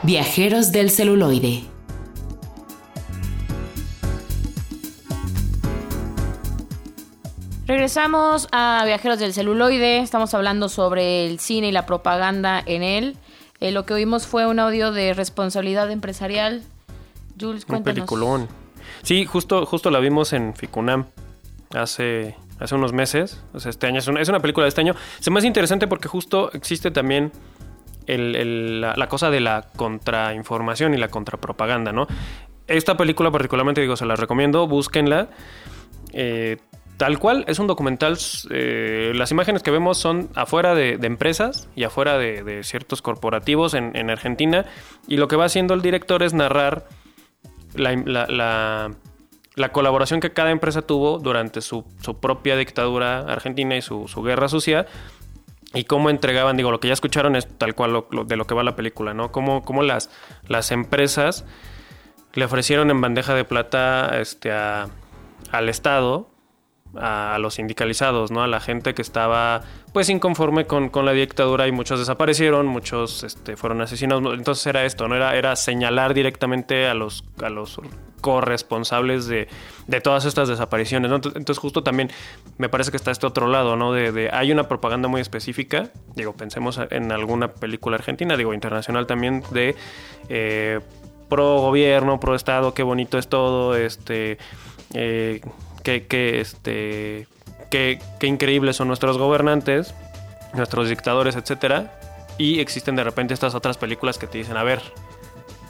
Viajeros 0.01 0.71
del 0.71 0.89
celuloide. 0.89 1.78
Regresamos 7.89 8.47
a 8.51 8.83
Viajeros 8.85 9.17
del 9.17 9.33
Celuloide. 9.33 9.97
Estamos 9.97 10.35
hablando 10.35 10.69
sobre 10.69 11.25
el 11.25 11.39
cine 11.39 11.69
y 11.69 11.71
la 11.71 11.87
propaganda 11.87 12.61
en 12.63 12.83
él. 12.83 13.17
Eh, 13.61 13.71
lo 13.71 13.87
que 13.87 13.95
oímos 13.95 14.27
fue 14.27 14.45
un 14.45 14.59
audio 14.59 14.91
de 14.91 15.15
responsabilidad 15.15 15.89
empresarial. 15.89 16.61
Jules, 17.41 17.63
Un 17.63 17.67
cuéntanos. 17.67 17.95
peliculón. 17.95 18.47
Sí, 19.01 19.25
justo, 19.25 19.65
justo 19.65 19.89
la 19.89 19.97
vimos 19.97 20.33
en 20.33 20.53
Ficunam 20.53 21.05
hace, 21.73 22.35
hace 22.59 22.75
unos 22.75 22.93
meses. 22.93 23.41
O 23.55 23.59
sea, 23.59 23.71
este 23.71 23.87
año 23.87 23.97
es 23.97 24.07
una, 24.07 24.21
es 24.21 24.29
una 24.29 24.39
película 24.39 24.65
de 24.65 24.69
este 24.69 24.81
año. 24.81 24.93
Se 25.19 25.31
me 25.31 25.39
hace 25.39 25.47
interesante 25.47 25.87
porque 25.87 26.07
justo 26.07 26.51
existe 26.53 26.91
también 26.91 27.31
el- 28.05 28.35
el- 28.35 28.81
la, 28.81 28.93
la 28.97 29.09
cosa 29.09 29.31
de 29.31 29.39
la 29.39 29.65
contrainformación 29.75 30.93
y 30.93 30.97
la 30.97 31.07
contrapropaganda, 31.07 31.91
¿no? 31.91 32.05
Esta 32.67 32.95
película 32.95 33.31
particularmente, 33.31 33.81
digo, 33.81 33.95
se 33.97 34.05
la 34.05 34.15
recomiendo, 34.15 34.67
búsquenla. 34.67 35.29
Eh, 36.13 36.57
tal 36.99 37.17
cual, 37.17 37.45
es 37.47 37.57
un 37.57 37.65
documental. 37.67 38.17
eh, 38.51 39.13
las 39.15 39.31
imágenes 39.31 39.63
que 39.63 39.71
vemos 39.71 39.97
son 39.97 40.29
afuera 40.35 40.75
de, 40.75 40.99
empresas 41.01 41.67
y 41.75 41.83
afuera 41.85 42.17
de, 42.19 42.63
ciertos 42.63 43.01
corporativos 43.01 43.73
en, 43.73 43.95
en 43.95 44.09
Argentina. 44.11 44.65
Y 45.07 45.17
lo 45.17 45.27
que 45.27 45.35
va 45.37 45.45
haciendo 45.45 45.73
el 45.73 45.81
director 45.81 46.21
es 46.21 46.33
narrar 46.33 46.85
la, 47.73 47.93
la- 47.93 48.27
la- 48.27 48.91
la 49.55 49.71
colaboración 49.73 50.19
que 50.21 50.31
cada 50.31 50.51
empresa 50.51 50.83
tuvo 50.83 51.19
durante 51.19 51.59
su, 51.61 51.83
propia 52.21 52.55
dictadura 52.55 53.19
argentina 53.21 53.75
y 53.75 53.81
su, 53.81 54.05
guerra 54.23 54.47
sucia. 54.47 54.85
Y 55.73 55.83
cómo 55.85 56.09
entregaban, 56.09 56.57
digo, 56.57 56.71
lo 56.71 56.79
que 56.79 56.87
ya 56.87 56.93
escucharon 56.93 57.35
es 57.35 57.47
tal 57.57 57.75
cual 57.75 57.91
lo- 58.11 58.23
de 58.25 58.35
lo 58.35 58.45
que 58.45 58.55
va 58.55 58.63
la 58.63 58.75
película, 58.75 59.13
¿no? 59.13 59.31
Cómo, 59.31 59.63
cómo 59.63 59.83
las, 59.83 60.09
las 60.47 60.71
empresas 60.71 61.45
le 62.33 62.45
ofrecieron 62.45 62.89
en 62.91 63.01
bandeja 63.01 63.33
de 63.35 63.43
plata 63.45 64.19
este, 64.19 64.51
al 64.51 65.69
Estado, 65.69 66.29
a, 66.95 67.37
los 67.39 67.55
sindicalizados, 67.55 68.31
¿no? 68.31 68.41
A 68.43 68.47
la 68.47 68.59
gente 68.59 68.93
que 68.93 69.01
estaba, 69.01 69.61
pues, 69.93 70.09
inconforme 70.09 70.65
con, 70.65 70.89
con 70.89 71.05
la 71.05 71.11
dictadura 71.11 71.67
y 71.67 71.71
muchos 71.71 71.99
desaparecieron, 71.99 72.65
muchos 72.67 73.23
este, 73.23 73.55
fueron 73.57 73.81
asesinados. 73.81 74.33
Entonces 74.33 74.65
era 74.67 74.85
esto, 74.85 75.07
¿no? 75.07 75.15
Era, 75.15 75.35
era 75.35 75.55
señalar 75.55 76.13
directamente 76.13 76.87
a 76.87 76.93
los, 76.93 77.23
a 77.43 77.49
los 77.49 77.79
corresponsables 78.21 79.27
de, 79.27 79.47
de 79.87 80.01
todas 80.01 80.25
estas 80.25 80.47
desapariciones, 80.49 81.09
¿no? 81.09 81.15
Entonces, 81.17 81.37
entonces 81.39 81.61
justo 81.61 81.83
también 81.83 82.11
me 82.57 82.69
parece 82.69 82.91
que 82.91 82.97
está 82.97 83.11
este 83.11 83.25
otro 83.25 83.47
lado, 83.47 83.75
¿no? 83.75 83.93
De, 83.93 84.11
de- 84.11 84.29
hay 84.31 84.51
una 84.51 84.67
propaganda 84.67 85.07
muy 85.07 85.21
específica, 85.21 85.89
digo, 86.15 86.33
pensemos 86.33 86.79
en 86.91 87.11
alguna 87.11 87.49
película 87.49 87.95
argentina, 87.95 88.35
digo, 88.35 88.53
internacional 88.53 89.07
también, 89.07 89.43
de... 89.51 89.75
eh, 90.29 90.79
pro 91.29 91.59
gobierno, 91.59 92.19
pro 92.19 92.33
estado, 92.33 92.73
qué 92.73 92.81
bonito 92.81 93.19
es 93.19 93.27
todo, 93.27 93.75
este, 93.75 94.39
eh, 94.95 95.41
qué, 95.89 96.05
qué, 96.05 96.39
este, 96.41 97.27
qué, 97.71 97.99
qué 98.19 98.27
increíbles 98.27 98.75
son 98.75 98.87
nuestros 98.87 99.17
gobernantes, 99.17 99.95
nuestros 100.53 100.87
dictadores, 100.89 101.35
etcétera, 101.35 101.99
y 102.37 102.59
existen 102.59 102.95
de 102.95 103.03
repente 103.03 103.33
estas 103.33 103.55
otras 103.55 103.77
películas 103.77 104.17
que 104.19 104.27
te 104.27 104.37
dicen, 104.37 104.55
a 104.55 104.61
ver, 104.63 104.81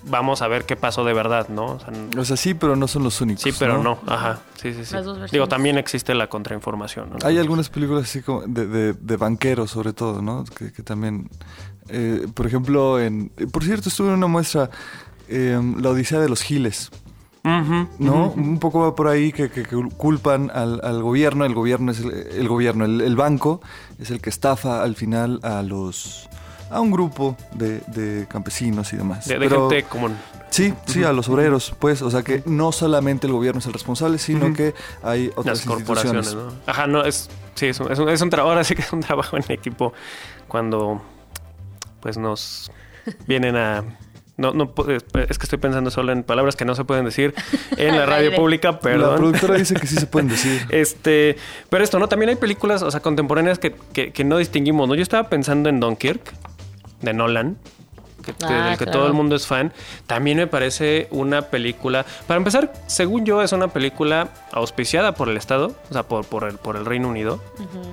vamos 0.03 0.41
a 0.41 0.47
ver 0.49 0.65
qué 0.65 0.75
pasó 0.75 1.03
de 1.05 1.13
verdad, 1.13 1.47
¿no? 1.47 1.65
O 1.67 1.79
sea, 1.79 1.89
n- 1.93 2.19
O 2.19 2.25
sea, 2.25 2.36
sí, 2.36 2.53
pero 2.53 2.75
no 2.75 2.88
son 2.88 3.03
los 3.03 3.21
únicos. 3.21 3.43
sí, 3.43 3.51
pero 3.58 3.82
no, 3.82 3.99
ajá, 4.08 4.39
sí, 4.62 4.73
sí, 4.73 4.84
sí. 4.86 4.93
Las 4.93 5.05
dos 5.05 5.19
versiones. 5.19 5.32
Digo, 5.32 5.47
también 5.47 5.77
existe 5.77 6.13
la 6.15 6.27
contrainformación, 6.27 7.12
¿no? 7.12 7.15
Hay 7.25 7.38
algunas 7.38 7.69
películas 7.69 8.03
así 8.03 8.21
como 8.21 8.41
de, 8.41 8.67
de- 8.67 8.93
de 8.93 9.17
banqueros, 9.17 9.71
sobre 9.71 9.93
todo, 9.93 10.21
¿no? 10.21 10.43
Que, 10.43 10.71
que 10.73 10.84
también, 10.84 11.29
eh, 11.88 12.27
por 12.34 12.45
ejemplo, 12.45 12.99
en... 12.99 13.29
Por 13.51 13.63
cierto, 13.63 13.88
estuve 13.89 14.10
en 14.10 14.15
una 14.15 14.27
muestra, 14.27 14.69
eh, 15.29 15.60
La 15.79 15.89
Odisea 15.91 16.19
de 16.19 16.27
los 16.29 16.41
Giles, 16.41 16.91
¿no? 17.43 18.32
Un 18.32 18.60
poco 18.60 18.82
va 18.82 18.95
por 18.95 19.08
ahí 19.08 19.32
que, 19.32 19.49
que- 19.49 19.63
que 19.63 19.75
culpan 19.97 20.52
al, 20.54 20.80
al 20.84 21.02
gobierno, 21.02 21.45
el 21.45 21.54
gobierno 21.54 21.91
es 21.91 21.99
el, 21.99 22.12
el 22.12 22.47
gobierno, 22.47 22.86
el, 22.86 23.02
el 23.02 23.15
banco 23.15 23.62
es 23.99 24.12
el 24.12 24.21
que 24.21 24.30
estafa 24.30 24.84
al 24.84 24.95
final 24.95 25.39
a 25.43 25.62
los... 25.62 26.30
a 26.69 26.80
un 26.82 26.91
grupo 26.91 27.36
de, 27.54 27.80
de 27.88 28.28
campesinos 28.28 28.91
y 28.93 28.97
demás. 28.97 29.28
De, 29.28 29.39
de 29.39 29.47
Pero- 29.49 29.69
gente 29.69 29.88
común. 29.88 30.15
Sí, 30.52 30.73
sí, 30.88 31.04
a 31.04 31.13
los 31.13 31.30
obreros, 31.30 31.75
pues, 31.78 32.02
o 32.02 32.10
sea 32.10 32.23
que 32.23 32.41
no 32.47 32.71
solamente 32.71 33.28
el 33.28 33.34
gobierno 33.34 33.60
es 33.60 33.67
el 33.67 33.73
responsable, 33.73 34.17
sino 34.17 34.52
que 34.52 34.73
hay 35.04 35.28
otras 35.36 35.60
las 35.60 35.62
corporaciones. 35.67 36.36
Ajá, 36.65 36.88
no, 36.88 37.04
es, 37.06 37.30
sí, 37.54 37.67
es 37.67 37.80
un, 37.80 37.91
es 37.91 37.99
un, 37.99 38.10
es 38.10 38.19
un 38.19 38.32
trabajo, 38.32 38.49
ahora 38.49 38.63
sí 38.63 38.73
que 38.73 38.82
es 38.82 38.91
un 38.91 38.99
trabajo 39.10 39.38
en 39.38 39.43
equipo 39.49 39.93
cuando 40.47 41.04
pues 42.02 42.17
nos 42.17 42.71
vienen 43.28 43.56
a... 43.58 43.84
No, 44.39 44.54
no, 44.54 44.73
es 44.88 45.38
que 45.38 45.43
estoy 45.43 45.60
pensando 45.60 45.91
solo 45.91 46.12
en 46.13 46.23
palabras 46.23 46.56
que 46.56 46.63
no 46.65 46.73
se 46.73 46.86
pueden 46.86 47.04
decir 47.06 47.34
en 47.78 47.97
la 47.97 48.06
radio 48.08 48.34
pública, 48.36 48.71
La 48.71 48.80
perdón. 48.80 49.17
productora 49.17 49.56
dice 49.56 49.75
que 49.75 49.86
sí 49.86 49.95
se 49.95 50.08
pueden 50.08 50.30
decir. 50.30 50.65
Este, 50.69 51.36
pero 51.69 51.84
esto, 51.84 51.99
¿no? 51.99 52.08
También 52.08 52.30
hay 52.30 52.36
películas, 52.38 52.82
o 52.82 52.89
sea, 52.89 53.02
contemporáneas 53.02 53.60
que, 53.60 53.75
que, 53.93 54.12
que 54.13 54.23
no 54.23 54.38
distinguimos, 54.38 54.88
¿no? 54.88 54.95
Yo 54.95 55.04
estaba 55.04 55.28
pensando 55.30 55.67
en 55.69 55.80
Dunkirk, 55.82 56.21
de 57.02 57.13
Nolan, 57.13 57.58
que, 58.25 58.34
que- 58.34 58.45
Ah, 58.45 58.69
del 58.69 58.78
que 58.78 58.84
claro. 58.86 58.99
todo 58.99 59.08
el 59.08 59.13
mundo 59.13 59.36
es 59.36 59.47
fan. 59.47 59.73
También 60.08 60.38
me 60.38 60.47
parece 60.47 61.08
una 61.12 61.43
película, 61.43 62.06
para 62.28 62.38
empezar, 62.38 62.71
según 62.88 63.25
yo, 63.25 63.41
es 63.41 63.52
una 63.54 63.67
película 63.69 64.30
auspiciada 64.52 65.13
por 65.13 65.30
el 65.30 65.38
Estado, 65.38 65.73
o 65.89 65.93
sea, 65.93 66.04
por, 66.04 66.25
por, 66.25 66.43
el, 66.45 66.58
por 66.58 66.75
el 66.75 66.86
Reino 66.86 67.08
Unido, 67.10 67.41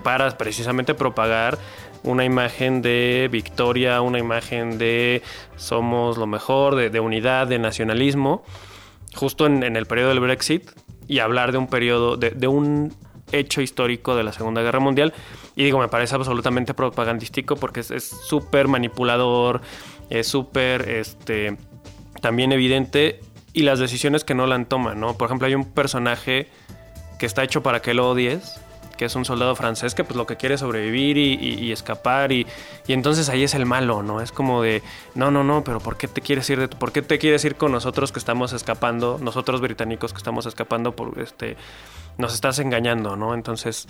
para 0.02 0.36
precisamente 0.38 0.94
propagar 0.94 1.58
una 2.06 2.24
imagen 2.24 2.80
de 2.80 3.28
victoria, 3.30 4.00
una 4.00 4.18
imagen 4.18 4.78
de 4.78 5.22
somos 5.56 6.16
lo 6.16 6.26
mejor, 6.26 6.76
de, 6.76 7.00
unidad, 7.00 7.46
de 7.46 7.58
nacionalismo 7.58 8.42
justo 9.14 9.46
en, 9.46 9.76
el 9.76 9.86
periodo 9.86 10.10
del 10.10 10.20
Brexit 10.20 10.70
y 11.08 11.18
hablar 11.18 11.52
de 11.52 11.58
un 11.58 11.68
periodo, 11.68 12.16
de, 12.16 12.30
de 12.30 12.48
un 12.48 12.94
hecho 13.32 13.60
histórico 13.60 14.16
de 14.16 14.24
la 14.24 14.32
Segunda 14.32 14.62
Guerra 14.62 14.80
Mundial. 14.80 15.12
Y 15.54 15.64
digo, 15.64 15.78
me 15.78 15.88
parece 15.88 16.14
absolutamente 16.14 16.74
propagandístico 16.74 17.56
porque 17.56 17.80
es 17.80 18.04
súper 18.04 18.68
manipulador, 18.68 19.60
es 20.10 20.28
súper, 20.28 20.88
este, 20.88 21.56
también 22.20 22.52
evidente 22.52 23.20
y 23.52 23.62
las 23.62 23.78
decisiones 23.78 24.22
que 24.22 24.34
Nolan 24.34 24.66
toma, 24.66 24.94
¿no? 24.94 25.16
Por 25.16 25.26
ejemplo, 25.26 25.46
hay 25.46 25.54
un 25.54 25.64
personaje 25.64 26.48
que 27.18 27.26
está 27.26 27.42
hecho 27.42 27.62
para 27.62 27.80
que 27.80 27.94
lo 27.94 28.10
odies, 28.10 28.60
que 28.96 29.04
es 29.04 29.14
un 29.14 29.24
soldado 29.24 29.54
francés 29.54 29.94
que 29.94 30.04
pues 30.04 30.16
lo 30.16 30.26
que 30.26 30.36
quiere 30.36 30.54
es 30.54 30.60
sobrevivir 30.60 31.16
y, 31.16 31.72
escapar 31.72 32.32
y, 32.32 32.46
entonces 32.88 33.28
ahí 33.28 33.42
es 33.42 33.54
el 33.54 33.66
malo, 33.66 34.02
¿no? 34.02 34.20
Es 34.20 34.32
como 34.32 34.62
de, 34.62 34.82
no, 35.14 35.30
no, 35.30 35.44
no, 35.44 35.64
pero 35.64 35.80
¿por 35.80 35.96
qué 35.96 36.08
te 36.08 36.20
quieres 36.20 36.48
ir 36.50 36.60
de, 36.60 36.68
por 36.68 36.92
qué 36.92 37.02
te 37.02 37.18
quieres 37.18 37.44
ir 37.44 37.56
con 37.56 37.72
nosotros 37.72 38.12
que 38.12 38.18
estamos 38.18 38.52
escapando, 38.52 39.18
nosotros 39.20 39.60
británicos 39.60 40.12
que 40.12 40.18
estamos 40.18 40.46
escapando 40.46 40.96
por 40.96 41.18
este, 41.20 41.56
nos 42.18 42.34
estás 42.34 42.58
engañando, 42.58 43.16
¿no? 43.16 43.34
Entonces 43.34 43.88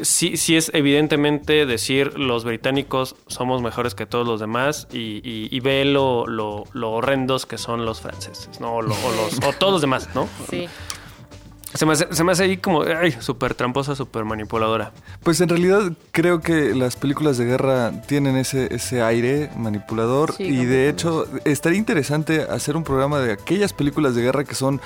sí, 0.00 0.36
sí 0.36 0.56
es 0.56 0.70
evidentemente 0.74 1.66
decir 1.66 2.18
los 2.18 2.44
británicos 2.44 3.16
somos 3.26 3.62
mejores 3.62 3.94
que 3.94 4.06
todos 4.06 4.26
los 4.26 4.40
demás 4.40 4.88
y, 4.92 5.60
ve 5.60 5.84
lo, 5.84 6.24
horrendos 6.82 7.46
que 7.46 7.58
son 7.58 7.84
los 7.84 8.00
franceses, 8.00 8.60
¿no? 8.60 8.74
O, 8.74 8.80
o 8.80 9.52
todos 9.58 9.72
los 9.72 9.80
demás, 9.80 10.08
¿no? 10.14 10.28
Sí. 10.50 10.68
Se 11.74 11.84
me 11.86 11.92
hace, 11.92 12.06
se 12.12 12.22
me 12.24 12.30
hace 12.32 12.44
ahí 12.44 12.56
como, 12.58 12.82
ay, 12.82 13.12
súper 13.18 13.54
tramposa, 13.54 13.96
súper 13.96 14.24
manipuladora. 14.24 14.92
Pues 15.24 15.40
en 15.40 15.48
realidad 15.48 15.92
creo 16.12 16.40
que 16.40 16.74
las 16.74 16.94
películas 16.96 17.36
de 17.36 17.46
guerra 17.46 17.90
tienen 18.06 18.36
ese, 18.36 18.72
ese 18.74 19.02
aire 19.02 19.50
manipulador 19.56 20.32
Sí, 20.34 20.44
y 20.44 20.64
de 20.66 20.88
hecho 20.88 21.26
estaría 21.44 21.78
interesante 21.78 22.42
hacer 22.42 22.76
un 22.76 22.84
programa 22.84 23.18
de 23.18 23.32
aquellas 23.32 23.72
películas 23.72 24.14
de 24.14 24.22
guerra 24.22 24.44
que 24.44 24.54
son 24.54 24.80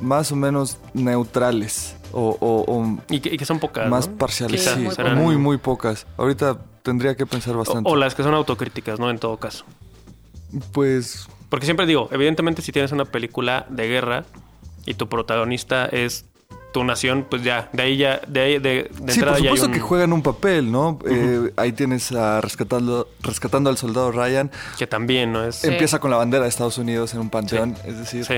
más 0.00 0.30
o 0.30 0.36
menos 0.36 0.78
neutrales 0.94 1.96
o, 2.12 2.36
o- 2.40 2.64
o 2.72 2.98
Y 3.10 3.18
que, 3.18 3.34
y 3.34 3.36
que 3.36 3.44
son 3.44 3.58
pocas, 3.58 3.90
más 3.90 4.08
¿no? 4.08 4.16
parciales. 4.16 4.62
Sí, 4.64 4.78
muy 4.80 4.94
serán- 4.94 5.18
muy, 5.18 5.36
muy 5.36 5.56
pocas. 5.58 6.06
Ahorita 6.16 6.56
tendría 6.84 7.16
que 7.16 7.26
pensar 7.26 7.56
O, 7.56 7.58
bastante. 7.58 7.90
o 7.90 7.96
las 7.96 8.14
que 8.14 8.22
son 8.22 8.34
autocríticas, 8.34 9.00
¿no? 9.00 9.10
En 9.10 9.18
todo 9.18 9.38
caso. 9.38 9.64
Pues 10.72 11.28
Porque 11.48 11.64
siempre 11.66 11.84
digo, 11.86 12.08
evidentemente 12.12 12.62
si 12.62 12.72
tienes 12.72 12.92
una 12.92 13.04
película 13.06 13.66
de 13.68 13.88
guerra 13.88 14.24
y 14.86 14.94
tu 14.94 15.08
protagonista 15.08 15.84
es 15.86 16.24
tu 16.72 16.84
nación, 16.84 17.26
pues 17.28 17.42
ya, 17.42 17.68
de 17.72 17.82
ahí 17.82 17.96
ya, 17.96 18.20
de 18.28 18.40
ahí, 18.40 18.58
de, 18.58 18.60
de 18.60 18.82
sí, 18.84 18.94
por 18.98 19.10
entrada 19.10 19.38
ya 19.38 19.50
hay 19.50 19.56
supuesto 19.56 19.66
un- 19.66 19.72
que 19.72 19.80
juegan 19.80 20.12
un 20.12 20.22
papel, 20.22 20.70
¿no? 20.70 20.98
Eh, 21.08 21.52
ahí 21.56 21.72
tienes 21.72 22.12
a 22.12 22.40
rescatando, 22.40 23.08
rescatando 23.20 23.70
al 23.70 23.76
soldado 23.78 24.12
Ryan. 24.12 24.50
que 24.78 24.86
también, 24.86 25.32
¿no? 25.32 25.44
Es... 25.44 25.56
Sí. 25.56 25.68
Empieza 25.68 25.98
con 25.98 26.10
la 26.10 26.18
bandera 26.18 26.42
de 26.44 26.50
Estados 26.50 26.76
Unidos 26.78 27.14
en 27.14 27.20
un 27.20 27.30
panteón, 27.30 27.74
es 27.86 27.98
decir, 27.98 28.24
Sí. 28.24 28.34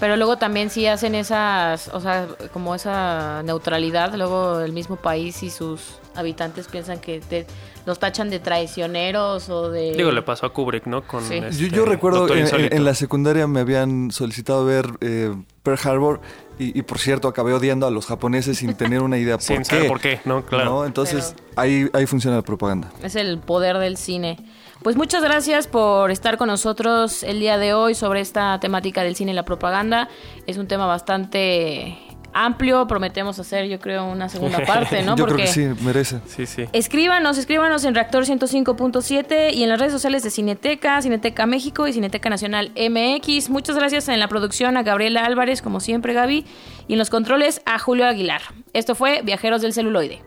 Pero 0.00 0.16
luego 0.16 0.36
también 0.38 0.70
sí 0.70 0.86
hacen 0.88 1.14
esas, 1.14 1.86
o 1.88 2.00
sea, 2.00 2.26
como 2.52 2.74
esa 2.74 3.42
neutralidad, 3.44 4.12
luego 4.16 4.58
el 4.60 4.72
mismo 4.72 4.96
país 4.96 5.40
y 5.44 5.50
sus 5.50 6.00
habitantes 6.16 6.66
piensan 6.66 6.98
que 6.98 7.20
te- 7.20 7.46
los 7.86 8.00
tachan 8.00 8.28
de 8.28 8.40
traicioneros 8.40 9.48
o 9.50 9.70
de... 9.70 9.92
Digo, 9.94 10.10
le 10.10 10.22
pasó 10.22 10.46
a 10.46 10.52
Kubrick, 10.52 10.86
¿no? 10.86 11.06
Con 11.06 11.22
Sí. 11.22 11.38
Yo, 11.40 11.46
este, 11.46 11.68
yo 11.70 11.84
recuerdo 11.84 12.26
en, 12.34 12.72
en 12.72 12.84
la 12.84 12.94
secundaria 12.94 13.46
me 13.46 13.60
habían 13.60 14.10
solicitado 14.10 14.64
ver 14.64 14.86
eh, 15.00 15.32
Pearl 15.62 15.78
Harbor 15.84 16.20
y, 16.58 16.78
y, 16.78 16.82
por 16.82 16.98
cierto 16.98 17.28
acabé 17.28 17.52
odiando 17.52 17.86
a 17.86 17.90
los 17.90 18.06
japoneses 18.06 18.58
sin 18.58 18.74
tener 18.74 19.02
una 19.02 19.18
idea 19.18 19.34
por 19.38 19.42
Sin 19.42 19.58
qué. 19.58 19.64
saber 19.64 19.88
por 19.88 20.00
qué, 20.00 20.20
¿no? 20.24 20.44
Claro. 20.44 20.64
¿no? 20.66 20.84
Entonces 20.86 21.34
ahí, 21.56 21.88
ahí 21.92 22.06
funciona 22.06 22.36
la 22.36 22.42
propaganda. 22.42 22.90
Es 23.02 23.16
el 23.16 23.38
poder 23.38 23.78
del 23.78 23.96
cine. 23.96 24.38
Pues 24.82 24.96
muchas 24.96 25.22
gracias 25.22 25.66
por 25.66 26.10
estar 26.10 26.36
con 26.36 26.48
nosotros 26.48 27.22
el 27.22 27.40
día 27.40 27.56
de 27.58 27.72
hoy 27.72 27.94
sobre 27.94 28.20
esta 28.20 28.60
temática 28.60 29.02
del 29.02 29.16
cine 29.16 29.32
y 29.32 29.34
la 29.34 29.44
propaganda. 29.44 30.08
Es 30.46 30.58
un 30.58 30.66
tema 30.68 30.86
bastante 30.86 31.96
amplio. 32.34 32.86
Prometemos 32.86 33.38
hacer, 33.38 33.66
yo 33.66 33.78
creo, 33.78 34.04
una 34.04 34.28
segunda 34.28 34.58
parte, 34.66 35.02
¿no? 35.02 35.16
yo 35.16 35.24
creo 35.24 35.36
que 35.36 35.46
sí, 35.46 35.68
merece. 35.82 36.20
Sí, 36.26 36.46
sí. 36.46 36.66
Escríbanos, 36.72 37.38
escríbanos 37.38 37.84
en 37.84 37.94
Reactor 37.94 38.24
105.7 38.24 39.54
y 39.54 39.62
en 39.62 39.68
las 39.68 39.78
redes 39.78 39.92
sociales 39.92 40.22
de 40.22 40.30
Cineteca, 40.30 41.00
Cineteca 41.00 41.46
México 41.46 41.86
y 41.86 41.92
Cineteca 41.92 42.28
Nacional 42.28 42.72
MX. 42.76 43.48
Muchas 43.48 43.76
gracias 43.76 44.08
en 44.08 44.20
la 44.20 44.28
producción 44.28 44.76
a 44.76 44.82
Gabriela 44.82 45.24
Álvarez, 45.24 45.62
como 45.62 45.80
siempre, 45.80 46.12
Gaby, 46.12 46.44
y 46.88 46.92
en 46.92 46.98
los 46.98 47.08
controles 47.08 47.62
a 47.64 47.78
Julio 47.78 48.06
Aguilar. 48.06 48.42
Esto 48.72 48.94
fue 48.94 49.22
Viajeros 49.22 49.62
del 49.62 49.72
Celuloide. 49.72 50.22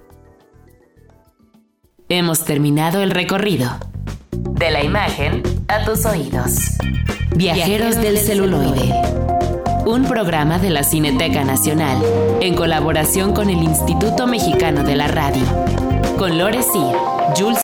Hemos 2.10 2.46
terminado 2.46 3.04
el 3.04 3.12
recorrido. 3.12 3.70
De 4.32 4.72
la 4.72 4.82
imagen 4.82 5.44
a 5.68 5.84
tus 5.84 6.06
oídos. 6.06 6.78
Viajeros 7.36 7.98
del 7.98 8.18
celuloide. 8.18 9.37
Un 9.88 10.04
programa 10.04 10.60
de 10.60 10.70
la 10.70 10.84
Cineteca 10.84 11.46
Nacional 11.46 12.04
en 12.42 12.56
colaboración 12.56 13.32
con 13.32 13.50
el 13.50 13.64
Instituto 13.64 14.28
Mexicano 14.28 14.84
de 14.84 14.98
la 14.98 15.08
Radio. 15.08 15.46
Con 16.18 16.38
Lore 16.38 16.62
Sir, 16.62 16.94
Jules 17.38 17.56